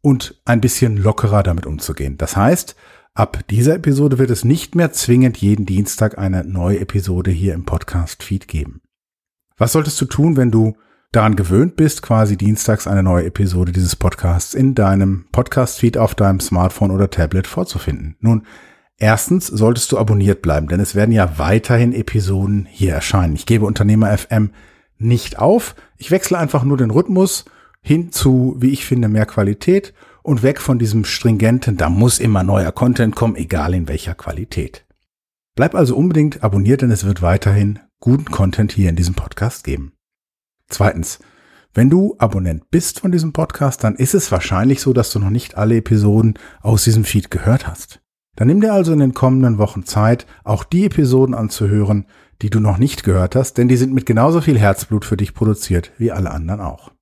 und 0.00 0.40
ein 0.44 0.60
bisschen 0.60 0.96
lockerer 0.96 1.42
damit 1.42 1.66
umzugehen. 1.66 2.18
Das 2.18 2.36
heißt, 2.36 2.74
ab 3.14 3.46
dieser 3.48 3.76
Episode 3.76 4.18
wird 4.18 4.30
es 4.30 4.44
nicht 4.44 4.74
mehr 4.74 4.92
zwingend 4.92 5.36
jeden 5.38 5.66
Dienstag 5.66 6.18
eine 6.18 6.44
neue 6.44 6.80
Episode 6.80 7.30
hier 7.30 7.54
im 7.54 7.64
Podcast-Feed 7.64 8.48
geben. 8.48 8.82
Was 9.56 9.72
solltest 9.72 10.00
du 10.00 10.06
tun, 10.06 10.36
wenn 10.36 10.50
du 10.50 10.76
daran 11.14 11.36
gewöhnt 11.36 11.76
bist, 11.76 12.02
quasi 12.02 12.36
dienstags 12.36 12.86
eine 12.86 13.02
neue 13.02 13.26
Episode 13.26 13.72
dieses 13.72 13.96
Podcasts 13.96 14.54
in 14.54 14.74
deinem 14.74 15.26
Podcast-Feed 15.32 15.96
auf 15.96 16.14
deinem 16.14 16.40
Smartphone 16.40 16.90
oder 16.90 17.10
Tablet 17.10 17.46
vorzufinden. 17.46 18.16
Nun, 18.20 18.46
erstens 18.98 19.46
solltest 19.46 19.92
du 19.92 19.98
abonniert 19.98 20.42
bleiben, 20.42 20.68
denn 20.68 20.80
es 20.80 20.94
werden 20.94 21.12
ja 21.12 21.38
weiterhin 21.38 21.92
Episoden 21.92 22.66
hier 22.70 22.94
erscheinen. 22.94 23.36
Ich 23.36 23.46
gebe 23.46 23.64
Unternehmer 23.64 24.16
FM 24.16 24.50
nicht 24.98 25.38
auf. 25.38 25.76
Ich 25.98 26.10
wechsle 26.10 26.38
einfach 26.38 26.64
nur 26.64 26.76
den 26.76 26.90
Rhythmus 26.90 27.44
hin 27.80 28.10
zu, 28.10 28.56
wie 28.58 28.70
ich 28.70 28.86
finde, 28.86 29.08
mehr 29.08 29.26
Qualität 29.26 29.94
und 30.22 30.42
weg 30.42 30.60
von 30.60 30.78
diesem 30.78 31.04
stringenten, 31.04 31.76
da 31.76 31.90
muss 31.90 32.18
immer 32.18 32.42
neuer 32.42 32.72
Content 32.72 33.14
kommen, 33.14 33.36
egal 33.36 33.74
in 33.74 33.88
welcher 33.88 34.14
Qualität. 34.14 34.86
Bleib 35.54 35.74
also 35.74 35.94
unbedingt 35.96 36.42
abonniert, 36.42 36.82
denn 36.82 36.90
es 36.90 37.04
wird 37.04 37.22
weiterhin 37.22 37.78
guten 38.00 38.30
Content 38.30 38.72
hier 38.72 38.88
in 38.88 38.96
diesem 38.96 39.14
Podcast 39.14 39.64
geben. 39.64 39.92
Zweitens, 40.68 41.18
wenn 41.72 41.90
du 41.90 42.14
Abonnent 42.18 42.70
bist 42.70 43.00
von 43.00 43.10
diesem 43.10 43.32
Podcast, 43.32 43.82
dann 43.82 43.96
ist 43.96 44.14
es 44.14 44.30
wahrscheinlich 44.30 44.80
so, 44.80 44.92
dass 44.92 45.10
du 45.10 45.18
noch 45.18 45.30
nicht 45.30 45.56
alle 45.56 45.76
Episoden 45.76 46.34
aus 46.62 46.84
diesem 46.84 47.04
Feed 47.04 47.30
gehört 47.30 47.66
hast. 47.66 48.00
Dann 48.36 48.48
nimm 48.48 48.60
dir 48.60 48.72
also 48.72 48.92
in 48.92 49.00
den 49.00 49.14
kommenden 49.14 49.58
Wochen 49.58 49.84
Zeit, 49.84 50.26
auch 50.44 50.64
die 50.64 50.86
Episoden 50.86 51.34
anzuhören, 51.34 52.06
die 52.42 52.50
du 52.50 52.60
noch 52.60 52.78
nicht 52.78 53.04
gehört 53.04 53.36
hast, 53.36 53.58
denn 53.58 53.68
die 53.68 53.76
sind 53.76 53.92
mit 53.92 54.06
genauso 54.06 54.40
viel 54.40 54.58
Herzblut 54.58 55.04
für 55.04 55.16
dich 55.16 55.34
produziert 55.34 55.92
wie 55.98 56.12
alle 56.12 56.30
anderen 56.30 56.60
auch. 56.60 56.92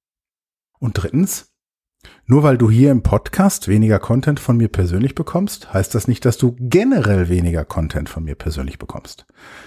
Und 0.78 0.94
drittens, 0.94 1.51
nur 2.26 2.42
weil 2.42 2.56
du 2.56 2.70
hier 2.70 2.90
im 2.90 3.02
Podcast 3.02 3.68
weniger 3.68 3.98
Content 3.98 4.40
von 4.40 4.56
mir 4.56 4.68
persönlich 4.68 5.14
bekommst, 5.14 5.74
heißt 5.74 5.94
das 5.94 6.08
nicht, 6.08 6.24
dass 6.24 6.38
du 6.38 6.56
generell 6.58 7.28
weniger 7.28 7.64
Content 7.64 8.08
von 8.08 8.24
mir 8.24 8.36
persönlich 8.36 8.78
bekommst. 8.78 9.26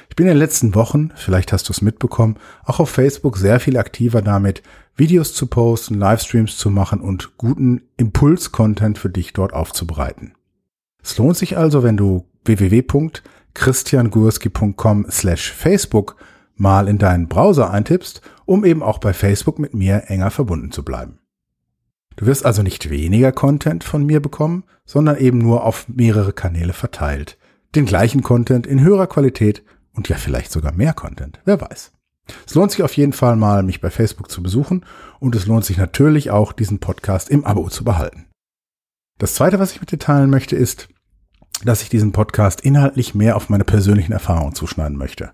Ich 0.10 0.16
bin 0.16 0.26
in 0.26 0.32
den 0.32 0.40
letzten 0.40 0.74
Wochen, 0.74 1.12
vielleicht 1.16 1.54
hast 1.54 1.70
du 1.70 1.74
es 1.74 1.82
mitbekommen, 1.82 2.38
auch 2.64 2.80
auf 2.80 2.90
Facebook 2.90 3.38
sehr 3.38 3.60
viel 3.60 3.78
aktiver 3.78 4.22
damit, 4.22 4.64
Videos 4.96 5.34
zu 5.34 5.48
posten, 5.48 5.96
Livestreams 5.96 6.58
zu 6.58 6.70
machen 6.70 7.02
und 7.02 7.36
guten 7.38 7.82
Impuls-Content 7.98 8.98
für 8.98 9.10
dich 9.10 9.34
dort 9.34 9.52
aufzubereiten. 9.54 10.34
Es 11.04 11.18
lohnt 11.18 11.36
sich 11.38 11.58
also, 11.58 11.84
wenn 11.84 11.98
du 11.98 12.26
www.christiangurski.com 12.46 15.08
slash 15.12 15.52
Facebook 15.52 16.16
mal 16.56 16.88
in 16.88 16.98
deinen 16.98 17.28
Browser 17.28 17.70
eintippst, 17.70 18.22
um 18.46 18.64
eben 18.64 18.82
auch 18.82 19.00
bei 19.00 19.12
Facebook 19.14 19.60
mit 19.60 19.74
mir 19.74 20.04
enger 20.08 20.32
verbunden 20.32 20.72
zu 20.72 20.86
bleiben. 20.86 21.20
Du 22.16 22.26
wirst 22.26 22.46
also 22.46 22.64
nicht 22.64 22.90
weniger 22.90 23.32
Content 23.32 23.84
von 23.84 24.06
mir 24.06 24.22
bekommen, 24.22 24.64
sondern 24.86 25.18
eben 25.18 25.40
nur 25.40 25.64
auf 25.64 25.88
mehrere 25.88 26.34
Kanäle 26.34 26.74
verteilt. 26.74 27.38
Den 27.76 27.86
gleichen 27.86 28.24
Content 28.24 28.66
in 28.66 28.82
höherer 28.82 29.08
Qualität 29.08 29.64
und 29.94 30.08
ja 30.08 30.16
vielleicht 30.16 30.52
sogar 30.52 30.74
mehr 30.74 30.94
Content, 30.94 31.40
wer 31.46 31.60
weiß. 31.60 31.92
Es 32.48 32.56
lohnt 32.56 32.72
sich 32.72 32.84
auf 32.84 32.96
jeden 32.96 33.14
Fall 33.14 33.36
mal, 33.36 33.64
mich 33.64 33.82
bei 33.82 33.90
Facebook 33.90 34.32
zu 34.32 34.42
besuchen 34.42 34.86
und 35.20 35.36
es 35.36 35.46
lohnt 35.46 35.66
sich 35.66 35.78
natürlich 35.78 36.32
auch, 36.32 36.54
diesen 36.54 36.80
Podcast 36.80 37.30
im 37.30 37.46
Abo 37.46 37.70
zu 37.70 37.84
behalten. 37.84 38.28
Das 39.20 39.36
zweite, 39.36 39.60
was 39.60 39.72
ich 39.72 39.82
mit 39.82 39.92
dir 39.92 40.00
teilen 40.00 40.30
möchte, 40.30 40.56
ist, 40.56 40.90
dass 41.64 41.82
ich 41.82 41.90
diesen 41.90 42.12
Podcast 42.12 42.62
inhaltlich 42.62 43.16
mehr 43.16 43.36
auf 43.36 43.50
meine 43.50 43.64
persönlichen 43.64 44.12
Erfahrungen 44.12 44.56
zuschneiden 44.56 44.98
möchte. 44.98 45.32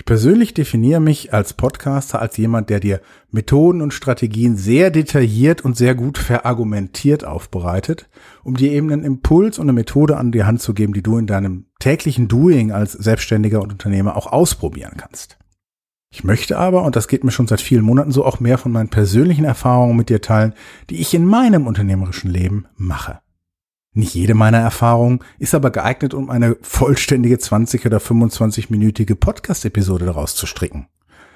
Ich 0.00 0.06
persönlich 0.06 0.54
definiere 0.54 0.98
mich 0.98 1.34
als 1.34 1.52
Podcaster 1.52 2.22
als 2.22 2.38
jemand, 2.38 2.70
der 2.70 2.80
dir 2.80 3.02
Methoden 3.30 3.82
und 3.82 3.92
Strategien 3.92 4.56
sehr 4.56 4.90
detailliert 4.90 5.60
und 5.60 5.76
sehr 5.76 5.94
gut 5.94 6.16
verargumentiert 6.16 7.22
aufbereitet, 7.26 8.08
um 8.42 8.56
dir 8.56 8.72
eben 8.72 8.90
einen 8.90 9.04
Impuls 9.04 9.58
und 9.58 9.66
eine 9.66 9.74
Methode 9.74 10.16
an 10.16 10.32
die 10.32 10.44
Hand 10.44 10.62
zu 10.62 10.72
geben, 10.72 10.94
die 10.94 11.02
du 11.02 11.18
in 11.18 11.26
deinem 11.26 11.66
täglichen 11.80 12.28
Doing 12.28 12.72
als 12.72 12.92
Selbstständiger 12.92 13.60
und 13.60 13.72
Unternehmer 13.72 14.16
auch 14.16 14.32
ausprobieren 14.32 14.94
kannst. 14.96 15.36
Ich 16.10 16.24
möchte 16.24 16.56
aber, 16.56 16.84
und 16.84 16.96
das 16.96 17.06
geht 17.06 17.22
mir 17.22 17.30
schon 17.30 17.46
seit 17.46 17.60
vielen 17.60 17.84
Monaten 17.84 18.10
so, 18.10 18.24
auch 18.24 18.40
mehr 18.40 18.56
von 18.56 18.72
meinen 18.72 18.88
persönlichen 18.88 19.44
Erfahrungen 19.44 19.98
mit 19.98 20.08
dir 20.08 20.22
teilen, 20.22 20.54
die 20.88 20.98
ich 21.02 21.12
in 21.12 21.26
meinem 21.26 21.66
unternehmerischen 21.66 22.30
Leben 22.30 22.64
mache. 22.74 23.20
Nicht 23.92 24.14
jede 24.14 24.34
meiner 24.34 24.58
Erfahrungen 24.58 25.20
ist 25.38 25.54
aber 25.54 25.70
geeignet, 25.70 26.14
um 26.14 26.30
eine 26.30 26.56
vollständige 26.62 27.38
20 27.38 27.86
oder 27.86 27.98
25-minütige 27.98 29.16
Podcast-Episode 29.16 30.06
daraus 30.06 30.36
zu 30.36 30.46
stricken. 30.46 30.86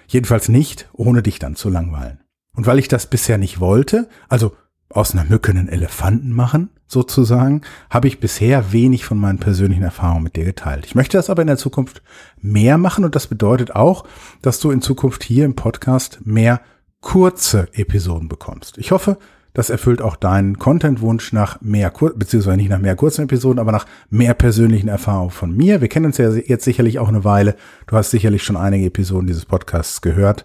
Jedenfalls 0.06 0.48
nicht, 0.48 0.88
ohne 0.92 1.22
dich 1.22 1.40
dann 1.40 1.56
zu 1.56 1.68
langweilen. 1.68 2.20
Und 2.54 2.66
weil 2.66 2.78
ich 2.78 2.86
das 2.86 3.08
bisher 3.08 3.38
nicht 3.38 3.58
wollte, 3.58 4.08
also 4.28 4.54
aus 4.88 5.12
einer 5.12 5.24
Mücke 5.24 5.50
einen 5.50 5.68
Elefanten 5.68 6.30
machen, 6.30 6.70
sozusagen, 6.86 7.62
habe 7.90 8.06
ich 8.06 8.20
bisher 8.20 8.72
wenig 8.72 9.04
von 9.04 9.18
meinen 9.18 9.38
persönlichen 9.38 9.82
Erfahrungen 9.82 10.22
mit 10.22 10.36
dir 10.36 10.44
geteilt. 10.44 10.86
Ich 10.86 10.94
möchte 10.94 11.16
das 11.16 11.30
aber 11.30 11.42
in 11.42 11.48
der 11.48 11.56
Zukunft 11.56 12.02
mehr 12.40 12.78
machen 12.78 13.04
und 13.04 13.16
das 13.16 13.26
bedeutet 13.26 13.74
auch, 13.74 14.06
dass 14.42 14.60
du 14.60 14.70
in 14.70 14.82
Zukunft 14.82 15.24
hier 15.24 15.44
im 15.44 15.56
Podcast 15.56 16.20
mehr 16.24 16.60
kurze 17.00 17.68
Episoden 17.72 18.28
bekommst. 18.28 18.78
Ich 18.78 18.92
hoffe, 18.92 19.18
das 19.54 19.70
erfüllt 19.70 20.02
auch 20.02 20.16
deinen 20.16 20.58
Content-Wunsch 20.58 21.32
nach 21.32 21.60
mehr, 21.62 21.90
beziehungsweise 21.90 22.56
nicht 22.56 22.68
nach 22.68 22.80
mehr 22.80 22.96
kurzen 22.96 23.22
Episoden, 23.22 23.60
aber 23.60 23.72
nach 23.72 23.86
mehr 24.10 24.34
persönlichen 24.34 24.88
Erfahrungen 24.88 25.30
von 25.30 25.56
mir. 25.56 25.80
Wir 25.80 25.88
kennen 25.88 26.06
uns 26.06 26.18
ja 26.18 26.30
jetzt 26.30 26.64
sicherlich 26.64 26.98
auch 26.98 27.08
eine 27.08 27.24
Weile. 27.24 27.54
Du 27.86 27.96
hast 27.96 28.10
sicherlich 28.10 28.42
schon 28.42 28.56
einige 28.56 28.86
Episoden 28.86 29.28
dieses 29.28 29.46
Podcasts 29.46 30.02
gehört. 30.02 30.44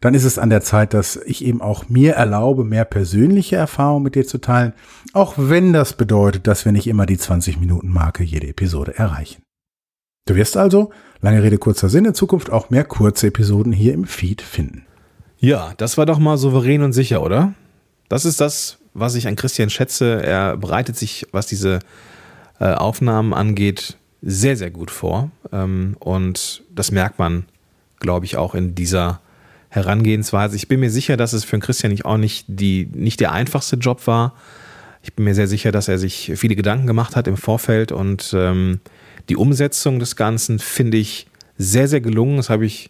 Dann 0.00 0.14
ist 0.14 0.24
es 0.24 0.38
an 0.38 0.50
der 0.50 0.60
Zeit, 0.60 0.94
dass 0.94 1.16
ich 1.16 1.44
eben 1.44 1.60
auch 1.60 1.88
mir 1.88 2.14
erlaube, 2.14 2.64
mehr 2.64 2.84
persönliche 2.84 3.56
Erfahrungen 3.56 4.04
mit 4.04 4.14
dir 4.14 4.26
zu 4.26 4.38
teilen, 4.38 4.72
auch 5.12 5.34
wenn 5.36 5.72
das 5.72 5.94
bedeutet, 5.94 6.46
dass 6.46 6.64
wir 6.64 6.72
nicht 6.72 6.86
immer 6.86 7.06
die 7.06 7.18
20 7.18 7.58
Minuten 7.58 7.88
Marke 7.88 8.22
jede 8.22 8.46
Episode 8.46 8.96
erreichen. 8.96 9.42
Du 10.26 10.36
wirst 10.36 10.56
also, 10.56 10.90
lange 11.20 11.42
Rede, 11.42 11.58
kurzer 11.58 11.88
Sinn, 11.88 12.04
in 12.04 12.14
Zukunft 12.14 12.50
auch 12.50 12.70
mehr 12.70 12.84
kurze 12.84 13.28
Episoden 13.28 13.72
hier 13.72 13.94
im 13.94 14.04
Feed 14.04 14.42
finden. 14.42 14.86
Ja, 15.38 15.72
das 15.76 15.98
war 15.98 16.06
doch 16.06 16.18
mal 16.18 16.36
souverän 16.36 16.82
und 16.82 16.92
sicher, 16.92 17.22
oder? 17.22 17.54
Das 18.10 18.24
ist 18.24 18.40
das, 18.40 18.78
was 18.92 19.14
ich 19.14 19.28
an 19.28 19.36
Christian 19.36 19.70
schätze. 19.70 20.20
Er 20.22 20.56
bereitet 20.56 20.96
sich, 20.96 21.28
was 21.30 21.46
diese 21.46 21.78
äh, 22.58 22.72
Aufnahmen 22.74 23.32
angeht, 23.32 23.96
sehr, 24.20 24.56
sehr 24.56 24.70
gut 24.70 24.90
vor. 24.90 25.30
Ähm, 25.52 25.96
und 26.00 26.64
das 26.74 26.90
merkt 26.90 27.20
man, 27.20 27.44
glaube 28.00 28.26
ich, 28.26 28.36
auch 28.36 28.56
in 28.56 28.74
dieser 28.74 29.20
Herangehensweise. 29.68 30.56
Ich 30.56 30.66
bin 30.66 30.80
mir 30.80 30.90
sicher, 30.90 31.16
dass 31.16 31.32
es 31.32 31.44
für 31.44 31.58
Christian 31.60 32.02
auch 32.02 32.16
nicht, 32.16 32.46
die, 32.48 32.90
nicht 32.92 33.20
der 33.20 33.30
einfachste 33.30 33.76
Job 33.76 34.08
war. 34.08 34.34
Ich 35.04 35.14
bin 35.14 35.24
mir 35.24 35.36
sehr 35.36 35.46
sicher, 35.46 35.70
dass 35.70 35.86
er 35.86 35.98
sich 35.98 36.32
viele 36.34 36.56
Gedanken 36.56 36.88
gemacht 36.88 37.14
hat 37.14 37.28
im 37.28 37.36
Vorfeld 37.36 37.92
und 37.92 38.34
ähm, 38.36 38.80
die 39.28 39.36
Umsetzung 39.36 40.00
des 40.00 40.16
Ganzen 40.16 40.58
finde 40.58 40.96
ich 40.96 41.28
sehr, 41.56 41.86
sehr 41.86 42.00
gelungen. 42.00 42.38
Das 42.38 42.50
habe 42.50 42.66
ich 42.66 42.89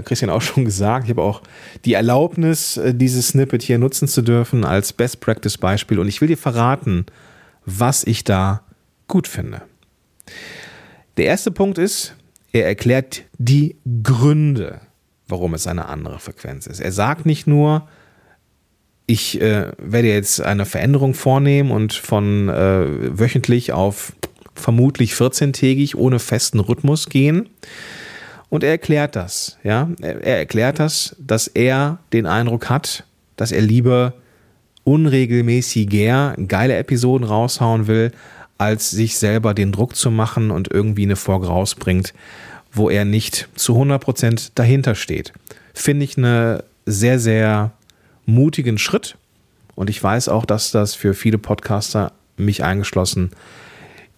Christian 0.00 0.30
auch 0.30 0.40
schon 0.40 0.64
gesagt. 0.64 1.04
Ich 1.04 1.10
habe 1.10 1.22
auch 1.22 1.42
die 1.84 1.94
Erlaubnis, 1.94 2.78
äh, 2.78 2.94
dieses 2.94 3.28
Snippet 3.28 3.62
hier 3.62 3.78
nutzen 3.78 4.08
zu 4.08 4.22
dürfen 4.22 4.64
als 4.64 4.92
Best 4.92 5.20
Practice 5.20 5.58
Beispiel. 5.58 5.98
Und 5.98 6.08
ich 6.08 6.20
will 6.20 6.28
dir 6.28 6.38
verraten, 6.38 7.04
was 7.66 8.04
ich 8.04 8.24
da 8.24 8.62
gut 9.08 9.28
finde. 9.28 9.62
Der 11.18 11.26
erste 11.26 11.50
Punkt 11.50 11.76
ist, 11.76 12.16
er 12.52 12.66
erklärt 12.66 13.24
die 13.38 13.76
Gründe, 14.02 14.80
warum 15.28 15.54
es 15.54 15.66
eine 15.66 15.86
andere 15.86 16.18
Frequenz 16.18 16.66
ist. 16.66 16.80
Er 16.80 16.92
sagt 16.92 17.26
nicht 17.26 17.46
nur, 17.46 17.88
ich 19.06 19.40
äh, 19.40 19.72
werde 19.78 20.08
jetzt 20.08 20.40
eine 20.40 20.64
Veränderung 20.64 21.14
vornehmen 21.14 21.70
und 21.70 21.92
von 21.92 22.48
äh, 22.48 23.18
wöchentlich 23.18 23.72
auf 23.72 24.14
vermutlich 24.54 25.12
14-tägig 25.12 25.96
ohne 25.96 26.18
festen 26.18 26.60
Rhythmus 26.60 27.08
gehen, 27.08 27.48
und 28.52 28.62
er 28.62 28.72
erklärt 28.72 29.16
das, 29.16 29.56
ja. 29.64 29.88
Er 30.02 30.36
erklärt 30.36 30.78
das, 30.78 31.16
dass 31.18 31.46
er 31.46 32.00
den 32.12 32.26
Eindruck 32.26 32.68
hat, 32.68 33.04
dass 33.36 33.50
er 33.50 33.62
lieber 33.62 34.12
unregelmäßiger 34.84 36.36
geile 36.48 36.76
Episoden 36.76 37.26
raushauen 37.26 37.86
will, 37.86 38.12
als 38.58 38.90
sich 38.90 39.16
selber 39.16 39.54
den 39.54 39.72
Druck 39.72 39.96
zu 39.96 40.10
machen 40.10 40.50
und 40.50 40.70
irgendwie 40.70 41.04
eine 41.04 41.16
Folge 41.16 41.46
rausbringt, 41.46 42.12
wo 42.70 42.90
er 42.90 43.06
nicht 43.06 43.48
zu 43.54 43.72
100% 43.74 44.50
dahinter 44.54 44.96
steht. 44.96 45.32
Finde 45.72 46.04
ich 46.04 46.18
einen 46.18 46.60
sehr, 46.84 47.18
sehr 47.18 47.70
mutigen 48.26 48.76
Schritt. 48.76 49.16
Und 49.76 49.88
ich 49.88 50.02
weiß 50.02 50.28
auch, 50.28 50.44
dass 50.44 50.72
das 50.72 50.94
für 50.94 51.14
viele 51.14 51.38
Podcaster, 51.38 52.12
mich 52.36 52.62
eingeschlossen, 52.62 53.30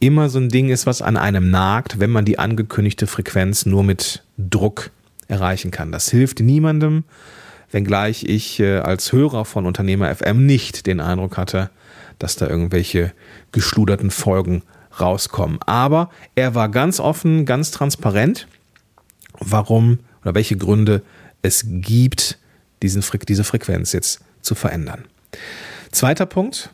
immer 0.00 0.28
so 0.28 0.38
ein 0.38 0.48
Ding 0.48 0.68
ist, 0.68 0.86
was 0.86 1.02
an 1.02 1.16
einem 1.16 1.50
nagt, 1.50 2.00
wenn 2.00 2.10
man 2.10 2.24
die 2.24 2.38
angekündigte 2.38 3.06
Frequenz 3.06 3.66
nur 3.66 3.84
mit 3.84 4.22
Druck 4.38 4.90
erreichen 5.28 5.70
kann. 5.70 5.92
Das 5.92 6.10
hilft 6.10 6.40
niemandem, 6.40 7.04
wenngleich 7.70 8.24
ich 8.24 8.60
äh, 8.60 8.78
als 8.78 9.12
Hörer 9.12 9.44
von 9.44 9.66
Unternehmer 9.66 10.14
FM 10.14 10.44
nicht 10.46 10.86
den 10.86 11.00
Eindruck 11.00 11.36
hatte, 11.36 11.70
dass 12.18 12.36
da 12.36 12.46
irgendwelche 12.46 13.12
geschluderten 13.52 14.10
Folgen 14.10 14.62
rauskommen. 15.00 15.58
Aber 15.66 16.10
er 16.34 16.54
war 16.54 16.68
ganz 16.68 17.00
offen, 17.00 17.46
ganz 17.46 17.70
transparent, 17.70 18.46
warum 19.38 19.98
oder 20.22 20.34
welche 20.34 20.56
Gründe 20.56 21.02
es 21.42 21.64
gibt, 21.66 22.38
diesen, 22.82 23.02
diese 23.28 23.44
Frequenz 23.44 23.92
jetzt 23.92 24.20
zu 24.40 24.54
verändern. 24.54 25.04
Zweiter 25.90 26.26
Punkt, 26.26 26.70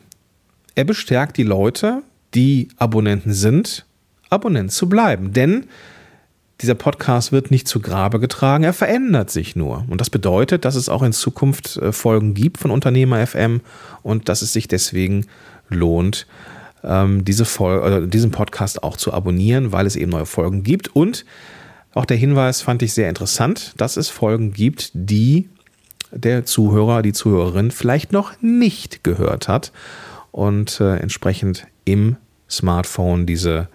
er 0.75 0.83
bestärkt 0.85 1.37
die 1.37 1.43
Leute, 1.43 2.03
die 2.33 2.69
Abonnenten 2.77 3.33
sind, 3.33 3.85
Abonnent 4.29 4.71
zu 4.71 4.87
bleiben. 4.87 5.33
Denn 5.33 5.65
dieser 6.61 6.75
Podcast 6.75 7.31
wird 7.31 7.49
nicht 7.49 7.67
zu 7.67 7.79
Grabe 7.79 8.19
getragen, 8.19 8.63
er 8.63 8.73
verändert 8.73 9.31
sich 9.31 9.55
nur. 9.55 9.83
Und 9.89 9.99
das 9.99 10.09
bedeutet, 10.09 10.63
dass 10.63 10.75
es 10.75 10.89
auch 10.89 11.01
in 11.01 11.11
Zukunft 11.11 11.77
äh, 11.77 11.91
Folgen 11.91 12.33
gibt 12.33 12.59
von 12.59 12.71
Unternehmer 12.71 13.25
FM 13.25 13.61
und 14.03 14.29
dass 14.29 14.41
es 14.41 14.53
sich 14.53 14.67
deswegen 14.67 15.25
lohnt, 15.69 16.27
ähm, 16.83 17.25
diese 17.25 17.45
Folge, 17.45 18.07
diesen 18.07 18.31
Podcast 18.31 18.83
auch 18.83 18.97
zu 18.97 19.13
abonnieren, 19.13 19.71
weil 19.71 19.85
es 19.85 19.95
eben 19.95 20.11
neue 20.11 20.25
Folgen 20.25 20.63
gibt. 20.63 20.95
Und 20.95 21.25
auch 21.93 22.05
der 22.05 22.17
Hinweis 22.17 22.61
fand 22.61 22.81
ich 22.83 22.93
sehr 22.93 23.09
interessant, 23.09 23.73
dass 23.77 23.97
es 23.97 24.09
Folgen 24.09 24.53
gibt, 24.53 24.91
die 24.93 25.49
der 26.11 26.45
Zuhörer, 26.45 27.01
die 27.01 27.13
Zuhörerin 27.13 27.71
vielleicht 27.71 28.11
noch 28.11 28.33
nicht 28.41 29.03
gehört 29.03 29.47
hat 29.47 29.71
und 30.31 30.79
äh, 30.79 30.97
entsprechend 30.97 31.67
im 31.85 32.17
Smartphone 32.49 33.25
diese 33.25 33.67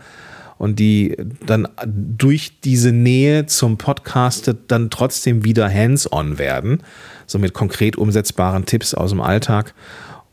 und 0.57 0.79
die 0.79 1.17
dann 1.45 1.67
durch 1.85 2.59
diese 2.63 2.91
Nähe 2.91 3.45
zum 3.45 3.77
Podcast 3.77 4.53
dann 4.67 4.89
trotzdem 4.89 5.43
wieder 5.43 5.69
hands-on 5.69 6.37
werden, 6.37 6.81
so 7.25 7.39
mit 7.39 7.53
konkret 7.53 7.97
umsetzbaren 7.97 8.65
Tipps 8.65 8.93
aus 8.93 9.09
dem 9.09 9.21
Alltag. 9.21 9.73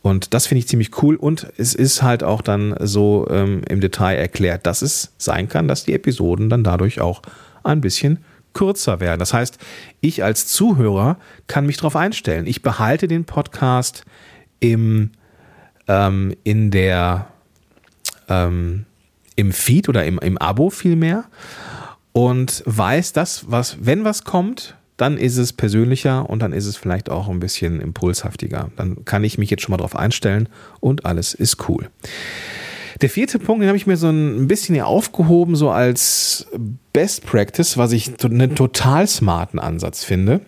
Und 0.03 0.35
das 0.35 0.47
finde 0.47 0.61
ich 0.61 0.69
ziemlich 0.69 1.03
cool. 1.03 1.17
Und 1.17 1.47
es 1.57 1.75
ist 1.75 2.03
halt 2.03 2.25
auch 2.25 2.43
dann 2.43 2.75
so 2.81 3.27
ähm, 3.31 3.63
im 3.69 3.81
Detail 3.81 4.17
erklärt, 4.17 4.67
dass 4.67 4.83
es 4.83 5.13
sein 5.17 5.49
kann, 5.49 5.69
dass 5.69 5.85
die 5.85 5.95
Episoden 5.95 6.51
dann 6.51 6.65
dadurch 6.65 7.01
auch 7.01 7.23
ein 7.63 7.81
bisschen 7.81 8.19
kürzer 8.53 9.01
werden. 9.01 9.21
Das 9.21 9.33
heißt, 9.33 9.59
ich 10.01 10.25
als 10.25 10.47
Zuhörer 10.49 11.19
kann 11.47 11.67
mich 11.67 11.77
darauf 11.77 11.97
einstellen. 11.97 12.47
Ich 12.47 12.63
behalte 12.63 13.09
den 13.09 13.25
Podcast 13.25 14.05
im, 14.63 15.11
ähm, 15.89 16.35
in 16.45 16.71
der, 16.71 17.27
ähm, 18.29 18.87
im 19.35 19.53
Feed 19.53 19.89
oder 19.89 20.05
im, 20.05 20.19
im 20.21 20.39
Abo 20.39 20.71
vielmehr 20.71 21.25
und 22.13 22.63
weiß, 22.65 23.13
dass 23.13 23.51
was, 23.51 23.79
wenn 23.81 24.05
was 24.05 24.25
kommt, 24.25 24.77
dann 24.97 25.19
ist 25.19 25.37
es 25.37 25.53
persönlicher 25.53 26.31
und 26.31 26.41
dann 26.41 26.53
ist 26.53 26.67
es 26.67 26.77
vielleicht 26.77 27.11
auch 27.11 27.29
ein 27.29 27.41
bisschen 27.41 27.81
impulshaftiger. 27.81 28.71
Dann 28.77 29.05
kann 29.05 29.25
ich 29.25 29.37
mich 29.37 29.51
jetzt 29.51 29.63
schon 29.63 29.73
mal 29.73 29.79
darauf 29.79 29.97
einstellen 29.97 30.49
und 30.79 31.07
alles 31.07 31.35
ist 31.35 31.69
cool. 31.69 31.91
Der 33.01 33.11
vierte 33.11 33.41
Punkt, 33.41 33.63
den 33.63 33.69
habe 33.69 33.77
ich 33.77 33.89
mir 33.89 33.97
so 33.97 34.11
ein 34.11 34.47
bisschen 34.47 34.77
hier 34.77 34.87
aufgehoben, 34.87 35.57
so 35.57 35.71
als 35.71 36.47
Best 36.93 37.27
Practice, 37.27 37.77
was 37.77 37.91
ich 37.91 38.13
einen 38.23 38.55
total 38.55 39.09
smarten 39.09 39.59
Ansatz 39.59 40.05
finde, 40.05 40.43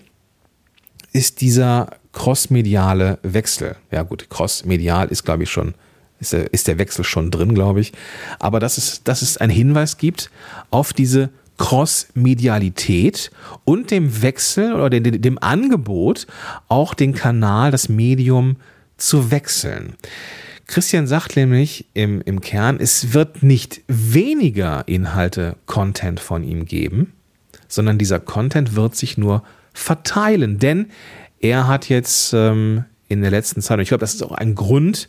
ist 1.14 1.40
dieser 1.40 1.88
crossmediale 2.12 3.18
Wechsel. 3.22 3.76
Ja 3.90 4.02
gut, 4.02 4.28
crossmedial 4.28 5.08
ist, 5.08 5.24
glaube 5.24 5.44
ich, 5.44 5.50
schon, 5.50 5.74
ist 6.20 6.34
der, 6.34 6.52
ist 6.52 6.68
der 6.68 6.78
Wechsel 6.78 7.04
schon 7.04 7.30
drin, 7.30 7.54
glaube 7.54 7.80
ich. 7.80 7.92
Aber 8.38 8.60
dass 8.60 8.76
es, 8.76 9.02
dass 9.04 9.22
es 9.22 9.38
einen 9.38 9.52
Hinweis 9.52 9.96
gibt 9.96 10.30
auf 10.70 10.92
diese 10.92 11.30
Cross-Medialität 11.56 13.30
und 13.64 13.90
dem 13.92 14.22
Wechsel 14.22 14.74
oder 14.74 14.90
dem, 14.90 15.22
dem 15.22 15.38
Angebot, 15.38 16.26
auch 16.68 16.94
den 16.94 17.14
Kanal, 17.14 17.70
das 17.70 17.88
Medium 17.88 18.56
zu 18.96 19.30
wechseln. 19.30 19.94
Christian 20.66 21.06
sagt 21.06 21.36
nämlich 21.36 21.86
im, 21.94 22.22
im 22.22 22.40
Kern, 22.40 22.78
es 22.80 23.12
wird 23.12 23.42
nicht 23.42 23.82
weniger 23.86 24.88
Inhalte, 24.88 25.56
Content 25.66 26.18
von 26.18 26.42
ihm 26.42 26.64
geben, 26.64 27.12
sondern 27.68 27.98
dieser 27.98 28.18
Content 28.18 28.74
wird 28.74 28.96
sich 28.96 29.16
nur 29.16 29.44
verteilen, 29.74 30.58
denn 30.58 30.86
er 31.40 31.66
hat 31.66 31.90
jetzt 31.90 32.32
ähm, 32.32 32.84
in 33.08 33.20
der 33.20 33.30
letzten 33.30 33.60
Zeit, 33.60 33.76
und 33.76 33.82
ich 33.82 33.88
glaube, 33.88 34.00
das 34.00 34.14
ist 34.14 34.22
auch 34.22 34.32
ein 34.32 34.54
Grund, 34.54 35.08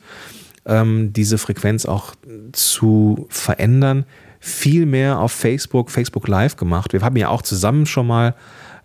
ähm, 0.66 1.14
diese 1.14 1.38
Frequenz 1.38 1.86
auch 1.86 2.16
zu 2.52 3.28
verändern, 3.30 4.06
viel 4.40 4.86
mehr 4.86 5.20
auf 5.20 5.32
Facebook, 5.32 5.90
Facebook 5.90 6.28
Live 6.28 6.58
gemacht. 6.58 6.94
Wir 6.94 7.02
haben 7.02 7.16
ja 7.16 7.30
auch 7.30 7.42
zusammen 7.42 7.86
schon 7.86 8.08
mal 8.08 8.36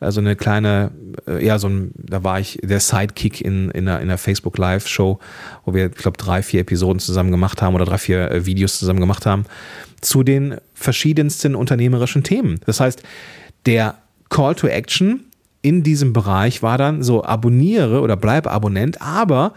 äh, 0.00 0.10
so 0.10 0.20
eine 0.20 0.36
kleine, 0.36 0.90
äh, 1.26 1.44
ja, 1.44 1.58
so 1.58 1.68
ein, 1.68 1.92
da 1.96 2.24
war 2.24 2.40
ich 2.40 2.58
der 2.62 2.80
Sidekick 2.80 3.40
in, 3.40 3.70
in, 3.70 3.88
einer, 3.88 4.00
in 4.00 4.08
einer 4.08 4.18
Facebook 4.18 4.56
Live 4.58 4.86
Show, 4.86 5.18
wo 5.64 5.74
wir, 5.74 5.86
ich 5.86 5.96
glaube, 5.96 6.18
drei, 6.18 6.42
vier 6.42 6.60
Episoden 6.60 7.00
zusammen 7.00 7.30
gemacht 7.30 7.62
haben 7.62 7.74
oder 7.74 7.84
drei, 7.84 7.98
vier 7.98 8.30
äh, 8.30 8.46
Videos 8.46 8.78
zusammen 8.78 9.00
gemacht 9.00 9.26
haben 9.26 9.44
zu 10.00 10.22
den 10.22 10.56
verschiedensten 10.72 11.54
unternehmerischen 11.54 12.24
Themen. 12.24 12.60
Das 12.64 12.80
heißt, 12.80 13.02
der 13.66 13.98
Call 14.30 14.54
to 14.54 14.66
Action 14.66 15.24
in 15.62 15.82
diesem 15.82 16.12
Bereich 16.12 16.62
war 16.62 16.78
dann 16.78 17.02
so, 17.02 17.24
abonniere 17.24 18.00
oder 18.00 18.16
bleib 18.16 18.46
Abonnent, 18.46 19.00
aber 19.02 19.54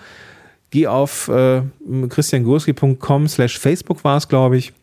geh 0.70 0.88
auf 0.88 1.28
äh, 1.30 1.62
christiangurski.com 2.10 3.28
slash 3.28 3.58
Facebook 3.58 4.04
war 4.04 4.18
es, 4.18 4.28
glaube 4.28 4.58
ich, 4.58 4.74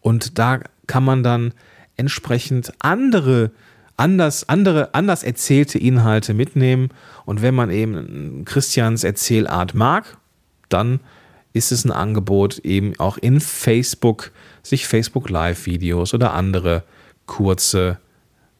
und 0.00 0.38
da 0.38 0.60
kann 0.86 1.04
man 1.04 1.22
dann 1.22 1.54
entsprechend 1.96 2.72
andere 2.80 3.52
anders, 3.96 4.48
andere, 4.48 4.94
anders 4.94 5.22
erzählte 5.22 5.78
Inhalte 5.78 6.34
mitnehmen. 6.34 6.90
Und 7.24 7.42
wenn 7.42 7.54
man 7.54 7.70
eben 7.70 8.44
Christians 8.44 9.04
Erzählart 9.04 9.74
mag, 9.74 10.18
dann 10.68 11.00
ist 11.52 11.70
es 11.70 11.84
ein 11.84 11.92
Angebot, 11.92 12.58
eben 12.58 12.98
auch 12.98 13.18
in 13.18 13.40
Facebook 13.40 14.32
sich 14.62 14.86
Facebook 14.86 15.28
Live-Videos 15.28 16.14
oder 16.14 16.32
andere 16.34 16.82
kurze, 17.26 17.98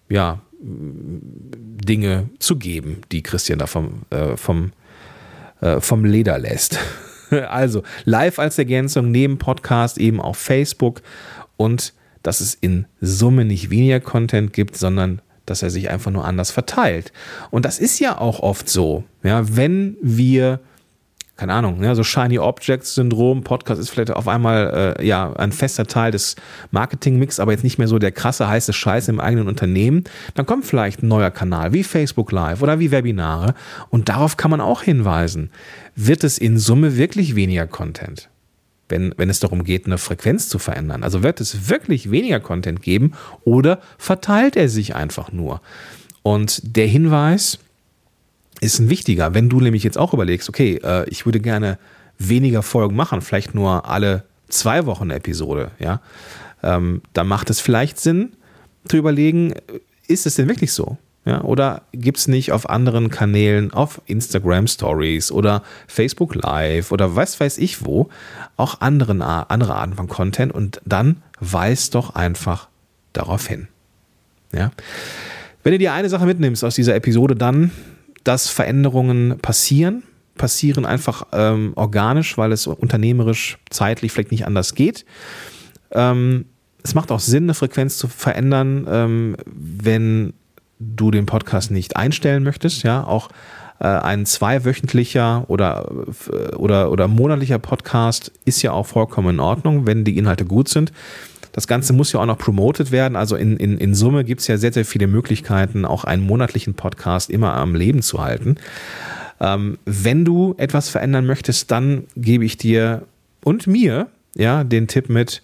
ja, 0.08 0.40
Dinge 0.62 2.30
zu 2.38 2.56
geben, 2.56 3.00
die 3.10 3.22
Christian 3.22 3.58
da 3.58 3.66
vom, 3.66 4.02
äh, 4.10 4.36
vom, 4.36 4.72
äh, 5.60 5.80
vom 5.80 6.04
Leder 6.04 6.38
lässt. 6.38 6.78
also 7.48 7.82
live 8.04 8.38
als 8.38 8.58
Ergänzung 8.58 9.10
neben 9.10 9.38
Podcast 9.38 9.98
eben 9.98 10.20
auf 10.20 10.36
Facebook 10.38 11.02
und 11.56 11.94
dass 12.22 12.40
es 12.40 12.54
in 12.54 12.86
Summe 13.00 13.44
nicht 13.44 13.70
weniger 13.70 13.98
Content 14.00 14.52
gibt, 14.52 14.76
sondern 14.76 15.20
dass 15.46 15.62
er 15.62 15.70
sich 15.70 15.90
einfach 15.90 16.12
nur 16.12 16.24
anders 16.24 16.52
verteilt. 16.52 17.12
Und 17.50 17.64
das 17.64 17.80
ist 17.80 17.98
ja 17.98 18.18
auch 18.18 18.40
oft 18.40 18.68
so, 18.68 19.02
ja, 19.24 19.56
wenn 19.56 19.96
wir 20.00 20.60
keine 21.36 21.54
Ahnung, 21.54 21.82
ja, 21.82 21.94
so 21.94 22.04
Shiny 22.04 22.38
Objects 22.38 22.94
Syndrom, 22.94 23.42
Podcast 23.42 23.80
ist 23.80 23.90
vielleicht 23.90 24.10
auf 24.10 24.28
einmal 24.28 24.96
äh, 24.98 25.06
ja 25.06 25.32
ein 25.32 25.50
fester 25.50 25.86
Teil 25.86 26.12
des 26.12 26.36
Marketing-Mix, 26.70 27.40
aber 27.40 27.52
jetzt 27.52 27.64
nicht 27.64 27.78
mehr 27.78 27.88
so 27.88 27.98
der 27.98 28.12
krasse 28.12 28.48
heiße 28.48 28.72
Scheiß 28.72 29.08
im 29.08 29.18
eigenen 29.18 29.48
Unternehmen, 29.48 30.04
dann 30.34 30.46
kommt 30.46 30.66
vielleicht 30.66 31.02
ein 31.02 31.08
neuer 31.08 31.30
Kanal 31.30 31.72
wie 31.72 31.84
Facebook 31.84 32.32
Live 32.32 32.62
oder 32.62 32.78
wie 32.78 32.90
Webinare 32.90 33.54
und 33.90 34.08
darauf 34.08 34.36
kann 34.36 34.50
man 34.50 34.60
auch 34.60 34.82
hinweisen. 34.82 35.50
Wird 35.96 36.22
es 36.22 36.38
in 36.38 36.58
Summe 36.58 36.96
wirklich 36.96 37.34
weniger 37.34 37.66
Content? 37.66 38.28
wenn, 38.92 39.14
wenn 39.16 39.30
es 39.30 39.40
darum 39.40 39.64
geht, 39.64 39.86
eine 39.86 39.98
Frequenz 39.98 40.48
zu 40.48 40.58
verändern. 40.58 41.02
Also 41.02 41.22
wird 41.22 41.40
es 41.40 41.70
wirklich 41.70 42.10
weniger 42.10 42.40
Content 42.40 42.82
geben 42.82 43.12
oder 43.44 43.80
verteilt 43.96 44.54
er 44.54 44.68
sich 44.68 44.94
einfach 44.94 45.32
nur? 45.32 45.62
Und 46.22 46.76
der 46.76 46.86
Hinweis 46.86 47.58
ist 48.60 48.78
ein 48.78 48.90
wichtiger. 48.90 49.34
Wenn 49.34 49.48
du 49.48 49.60
nämlich 49.60 49.82
jetzt 49.82 49.98
auch 49.98 50.14
überlegst, 50.14 50.48
okay, 50.48 50.80
äh, 50.82 51.08
ich 51.08 51.26
würde 51.26 51.40
gerne 51.40 51.78
weniger 52.18 52.62
Folgen 52.62 52.96
machen, 52.96 53.20
vielleicht 53.20 53.54
nur 53.54 53.88
alle 53.88 54.24
zwei 54.48 54.86
Wochen 54.86 55.04
eine 55.04 55.14
Episode, 55.14 55.70
ja, 55.78 56.00
ähm, 56.62 57.02
dann 57.12 57.26
macht 57.26 57.50
es 57.50 57.60
vielleicht 57.60 57.98
Sinn 57.98 58.32
zu 58.86 58.96
überlegen, 58.96 59.54
ist 60.06 60.26
es 60.26 60.36
denn 60.36 60.48
wirklich 60.48 60.72
so? 60.72 60.98
Ja, 61.24 61.42
oder 61.42 61.82
gibt 61.92 62.18
es 62.18 62.26
nicht 62.26 62.50
auf 62.50 62.68
anderen 62.68 63.08
Kanälen, 63.08 63.72
auf 63.72 64.02
Instagram 64.06 64.66
Stories 64.66 65.30
oder 65.30 65.62
Facebook 65.86 66.34
Live 66.34 66.90
oder 66.90 67.14
was 67.14 67.38
weiß 67.38 67.58
ich 67.58 67.84
wo, 67.86 68.08
auch 68.56 68.80
anderen, 68.80 69.22
andere 69.22 69.76
Arten 69.76 69.94
von 69.94 70.08
Content 70.08 70.52
und 70.52 70.80
dann 70.84 71.22
weis 71.38 71.90
doch 71.90 72.16
einfach 72.16 72.68
darauf 73.12 73.46
hin. 73.46 73.68
Ja? 74.52 74.72
Wenn 75.62 75.72
du 75.72 75.78
dir 75.78 75.92
eine 75.92 76.08
Sache 76.08 76.26
mitnimmst 76.26 76.64
aus 76.64 76.74
dieser 76.74 76.96
Episode, 76.96 77.36
dann, 77.36 77.70
dass 78.24 78.48
Veränderungen 78.48 79.38
passieren, 79.38 80.02
passieren 80.36 80.86
einfach 80.86 81.26
ähm, 81.32 81.72
organisch, 81.76 82.38
weil 82.38 82.52
es 82.52 82.66
unternehmerisch 82.66 83.58
zeitlich 83.70 84.12
vielleicht 84.12 84.30
nicht 84.30 84.46
anders 84.46 84.74
geht. 84.74 85.04
Ähm, 85.90 86.46
es 86.82 86.94
macht 86.94 87.12
auch 87.12 87.20
Sinn, 87.20 87.44
eine 87.44 87.54
Frequenz 87.54 87.96
zu 87.98 88.08
verändern, 88.08 88.86
ähm, 88.90 89.36
wenn 89.46 90.32
du 90.78 91.10
den 91.10 91.26
Podcast 91.26 91.70
nicht 91.70 91.96
einstellen 91.96 92.42
möchtest, 92.42 92.82
ja, 92.82 93.04
auch 93.04 93.28
äh, 93.78 93.86
ein 93.86 94.26
zweiwöchentlicher 94.26 95.44
oder, 95.48 95.90
oder, 96.56 96.90
oder 96.90 97.08
monatlicher 97.08 97.58
Podcast 97.58 98.32
ist 98.44 98.62
ja 98.62 98.72
auch 98.72 98.86
vollkommen 98.86 99.36
in 99.36 99.40
Ordnung, 99.40 99.86
wenn 99.86 100.04
die 100.04 100.18
Inhalte 100.18 100.44
gut 100.44 100.68
sind. 100.68 100.92
Das 101.52 101.66
Ganze 101.66 101.92
muss 101.92 102.12
ja 102.12 102.20
auch 102.20 102.26
noch 102.26 102.38
promoted 102.38 102.90
werden. 102.90 103.16
Also 103.16 103.36
in, 103.36 103.56
in, 103.56 103.78
in 103.78 103.94
Summe 103.94 104.24
gibt 104.24 104.40
es 104.40 104.46
ja 104.46 104.56
sehr, 104.56 104.72
sehr 104.72 104.84
viele 104.84 105.06
Möglichkeiten, 105.06 105.84
auch 105.84 106.04
einen 106.04 106.24
monatlichen 106.24 106.74
Podcast 106.74 107.30
immer 107.30 107.54
am 107.54 107.74
Leben 107.74 108.02
zu 108.02 108.22
halten. 108.22 108.56
Ähm, 109.40 109.78
wenn 109.84 110.24
du 110.24 110.54
etwas 110.58 110.88
verändern 110.88 111.26
möchtest, 111.26 111.70
dann 111.70 112.04
gebe 112.16 112.44
ich 112.44 112.56
dir 112.56 113.02
und 113.44 113.66
mir 113.66 114.08
ja 114.34 114.64
den 114.64 114.88
Tipp 114.88 115.08
mit, 115.08 115.42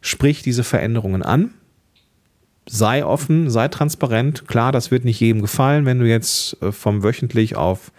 sprich 0.00 0.42
diese 0.42 0.64
Veränderungen 0.64 1.22
an 1.22 1.50
sei 2.70 3.04
offen, 3.04 3.50
sei 3.50 3.68
transparent. 3.68 4.46
Klar, 4.46 4.70
das 4.72 4.90
wird 4.90 5.04
nicht 5.04 5.20
jedem 5.20 5.42
gefallen, 5.42 5.86
wenn 5.86 5.98
du 5.98 6.06
jetzt 6.06 6.60
äh, 6.62 6.72
vom 6.72 7.02
wöchentlich 7.02 7.56
auf 7.56 7.90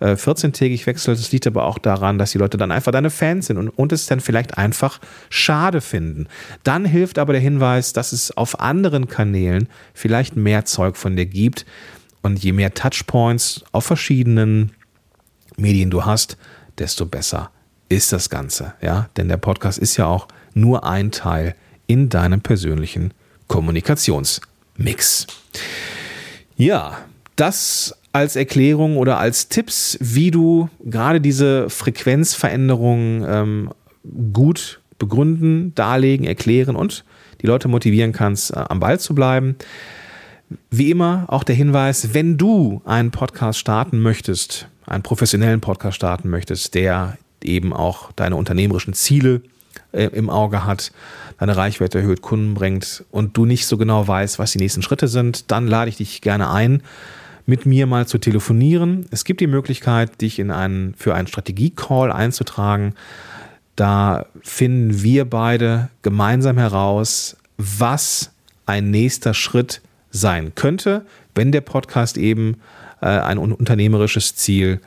äh, 0.00 0.14
14-tägig 0.14 0.86
wechselst. 0.86 1.22
Das 1.22 1.32
liegt 1.32 1.46
aber 1.46 1.64
auch 1.64 1.78
daran, 1.78 2.18
dass 2.18 2.32
die 2.32 2.38
Leute 2.38 2.56
dann 2.56 2.72
einfach 2.72 2.92
deine 2.92 3.10
Fans 3.10 3.46
sind 3.46 3.58
und, 3.58 3.68
und 3.68 3.92
es 3.92 4.06
dann 4.06 4.20
vielleicht 4.20 4.58
einfach 4.58 5.00
schade 5.28 5.80
finden. 5.80 6.26
Dann 6.64 6.84
hilft 6.84 7.18
aber 7.18 7.32
der 7.32 7.42
Hinweis, 7.42 7.92
dass 7.92 8.12
es 8.12 8.36
auf 8.36 8.60
anderen 8.60 9.08
Kanälen 9.08 9.68
vielleicht 9.94 10.36
mehr 10.36 10.64
Zeug 10.64 10.96
von 10.96 11.16
dir 11.16 11.26
gibt. 11.26 11.66
Und 12.22 12.42
je 12.42 12.52
mehr 12.52 12.74
Touchpoints 12.74 13.64
auf 13.72 13.84
verschiedenen 13.86 14.72
Medien 15.56 15.90
du 15.90 16.04
hast, 16.04 16.36
desto 16.78 17.06
besser 17.06 17.50
ist 17.88 18.12
das 18.12 18.30
Ganze. 18.30 18.74
Ja, 18.82 19.08
denn 19.16 19.28
der 19.28 19.36
Podcast 19.36 19.78
ist 19.78 19.96
ja 19.96 20.06
auch 20.06 20.28
nur 20.54 20.84
ein 20.84 21.12
Teil 21.12 21.54
in 21.86 22.08
deinem 22.08 22.40
persönlichen 22.40 23.12
Kommunikationsmix. 23.48 25.26
Ja, 26.56 26.98
das 27.36 27.96
als 28.12 28.36
Erklärung 28.36 28.96
oder 28.96 29.18
als 29.18 29.48
Tipps, 29.48 29.96
wie 30.00 30.30
du 30.30 30.68
gerade 30.84 31.20
diese 31.20 31.70
Frequenzveränderungen 31.70 33.24
ähm, 33.28 33.70
gut 34.32 34.80
begründen, 34.98 35.74
darlegen, 35.74 36.26
erklären 36.26 36.76
und 36.76 37.04
die 37.40 37.46
Leute 37.46 37.68
motivieren 37.68 38.12
kannst, 38.12 38.52
äh, 38.52 38.64
am 38.68 38.80
Ball 38.80 38.98
zu 38.98 39.14
bleiben. 39.14 39.56
Wie 40.70 40.90
immer 40.90 41.26
auch 41.28 41.44
der 41.44 41.54
Hinweis, 41.54 42.12
wenn 42.12 42.36
du 42.36 42.82
einen 42.84 43.12
Podcast 43.12 43.58
starten 43.58 44.00
möchtest, 44.00 44.66
einen 44.86 45.02
professionellen 45.02 45.60
Podcast 45.60 45.96
starten 45.96 46.28
möchtest, 46.28 46.74
der 46.74 47.16
eben 47.42 47.72
auch 47.72 48.12
deine 48.12 48.36
unternehmerischen 48.36 48.92
Ziele 48.92 49.42
äh, 49.92 50.06
im 50.06 50.28
Auge 50.28 50.64
hat, 50.64 50.92
deine 51.38 51.56
Reichweite 51.56 51.98
erhöht, 51.98 52.22
Kunden 52.22 52.54
bringt 52.54 53.04
und 53.10 53.36
du 53.36 53.46
nicht 53.46 53.66
so 53.66 53.76
genau 53.76 54.06
weißt, 54.06 54.38
was 54.38 54.52
die 54.52 54.58
nächsten 54.58 54.82
Schritte 54.82 55.08
sind, 55.08 55.50
dann 55.50 55.68
lade 55.68 55.88
ich 55.88 55.96
dich 55.96 56.20
gerne 56.20 56.50
ein, 56.50 56.82
mit 57.46 57.66
mir 57.66 57.86
mal 57.86 58.06
zu 58.06 58.18
telefonieren. 58.18 59.06
Es 59.10 59.24
gibt 59.24 59.40
die 59.40 59.46
Möglichkeit, 59.46 60.20
dich 60.20 60.38
in 60.38 60.50
einen, 60.50 60.94
für 60.94 61.14
einen 61.14 61.26
Strategie-Call 61.26 62.12
einzutragen. 62.12 62.94
Da 63.76 64.26
finden 64.42 65.02
wir 65.02 65.24
beide 65.24 65.88
gemeinsam 66.02 66.58
heraus, 66.58 67.36
was 67.56 68.32
ein 68.66 68.90
nächster 68.90 69.34
Schritt 69.34 69.80
sein 70.10 70.54
könnte, 70.54 71.06
wenn 71.34 71.52
der 71.52 71.60
Podcast 71.60 72.16
eben 72.16 72.56
äh, 73.00 73.06
ein 73.06 73.38
unternehmerisches 73.38 74.34
Ziel 74.36 74.80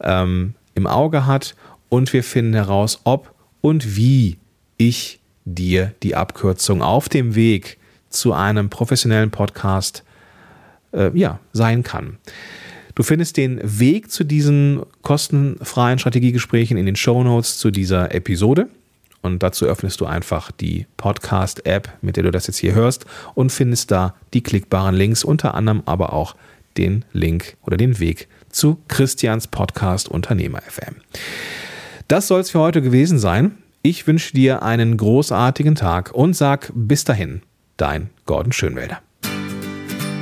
ähm, 0.00 0.54
im 0.74 0.86
Auge 0.86 1.26
hat. 1.26 1.54
Und 1.88 2.12
wir 2.12 2.24
finden 2.24 2.54
heraus, 2.54 3.00
ob 3.04 3.34
und 3.60 3.96
wie 3.96 4.38
ich 4.76 5.20
dir 5.44 5.92
die 6.02 6.14
Abkürzung 6.14 6.82
auf 6.82 7.08
dem 7.08 7.34
Weg 7.34 7.78
zu 8.08 8.32
einem 8.32 8.70
professionellen 8.70 9.30
Podcast 9.30 10.04
äh, 10.92 11.10
ja, 11.14 11.40
sein 11.52 11.82
kann. 11.82 12.18
Du 12.94 13.02
findest 13.02 13.36
den 13.36 13.60
Weg 13.62 14.10
zu 14.10 14.24
diesen 14.24 14.82
kostenfreien 15.02 15.98
Strategiegesprächen 15.98 16.76
in 16.76 16.86
den 16.86 16.96
Show 16.96 17.22
Notes 17.22 17.58
zu 17.58 17.70
dieser 17.70 18.14
Episode. 18.14 18.68
Und 19.22 19.42
dazu 19.42 19.66
öffnest 19.66 20.00
du 20.00 20.06
einfach 20.06 20.50
die 20.50 20.86
Podcast-App, 20.96 21.90
mit 22.00 22.16
der 22.16 22.24
du 22.24 22.30
das 22.30 22.46
jetzt 22.46 22.56
hier 22.56 22.74
hörst, 22.74 23.04
und 23.34 23.52
findest 23.52 23.90
da 23.90 24.14
die 24.32 24.42
klickbaren 24.42 24.94
Links, 24.94 25.24
unter 25.24 25.54
anderem 25.54 25.82
aber 25.86 26.12
auch 26.12 26.36
den 26.76 27.04
Link 27.12 27.56
oder 27.62 27.76
den 27.76 27.98
Weg 27.98 28.28
zu 28.48 28.78
Christians 28.88 29.46
Podcast 29.46 30.08
Unternehmer 30.08 30.60
FM. 30.62 30.96
Das 32.08 32.28
soll 32.28 32.40
es 32.40 32.50
für 32.50 32.60
heute 32.60 32.82
gewesen 32.82 33.18
sein. 33.18 33.58
Ich 33.82 34.06
wünsche 34.06 34.34
dir 34.34 34.62
einen 34.62 34.96
großartigen 34.96 35.74
Tag 35.74 36.12
und 36.12 36.34
sag 36.34 36.72
bis 36.74 37.04
dahin, 37.04 37.42
dein 37.76 38.10
Gordon 38.26 38.52
Schönwälder. 38.52 39.00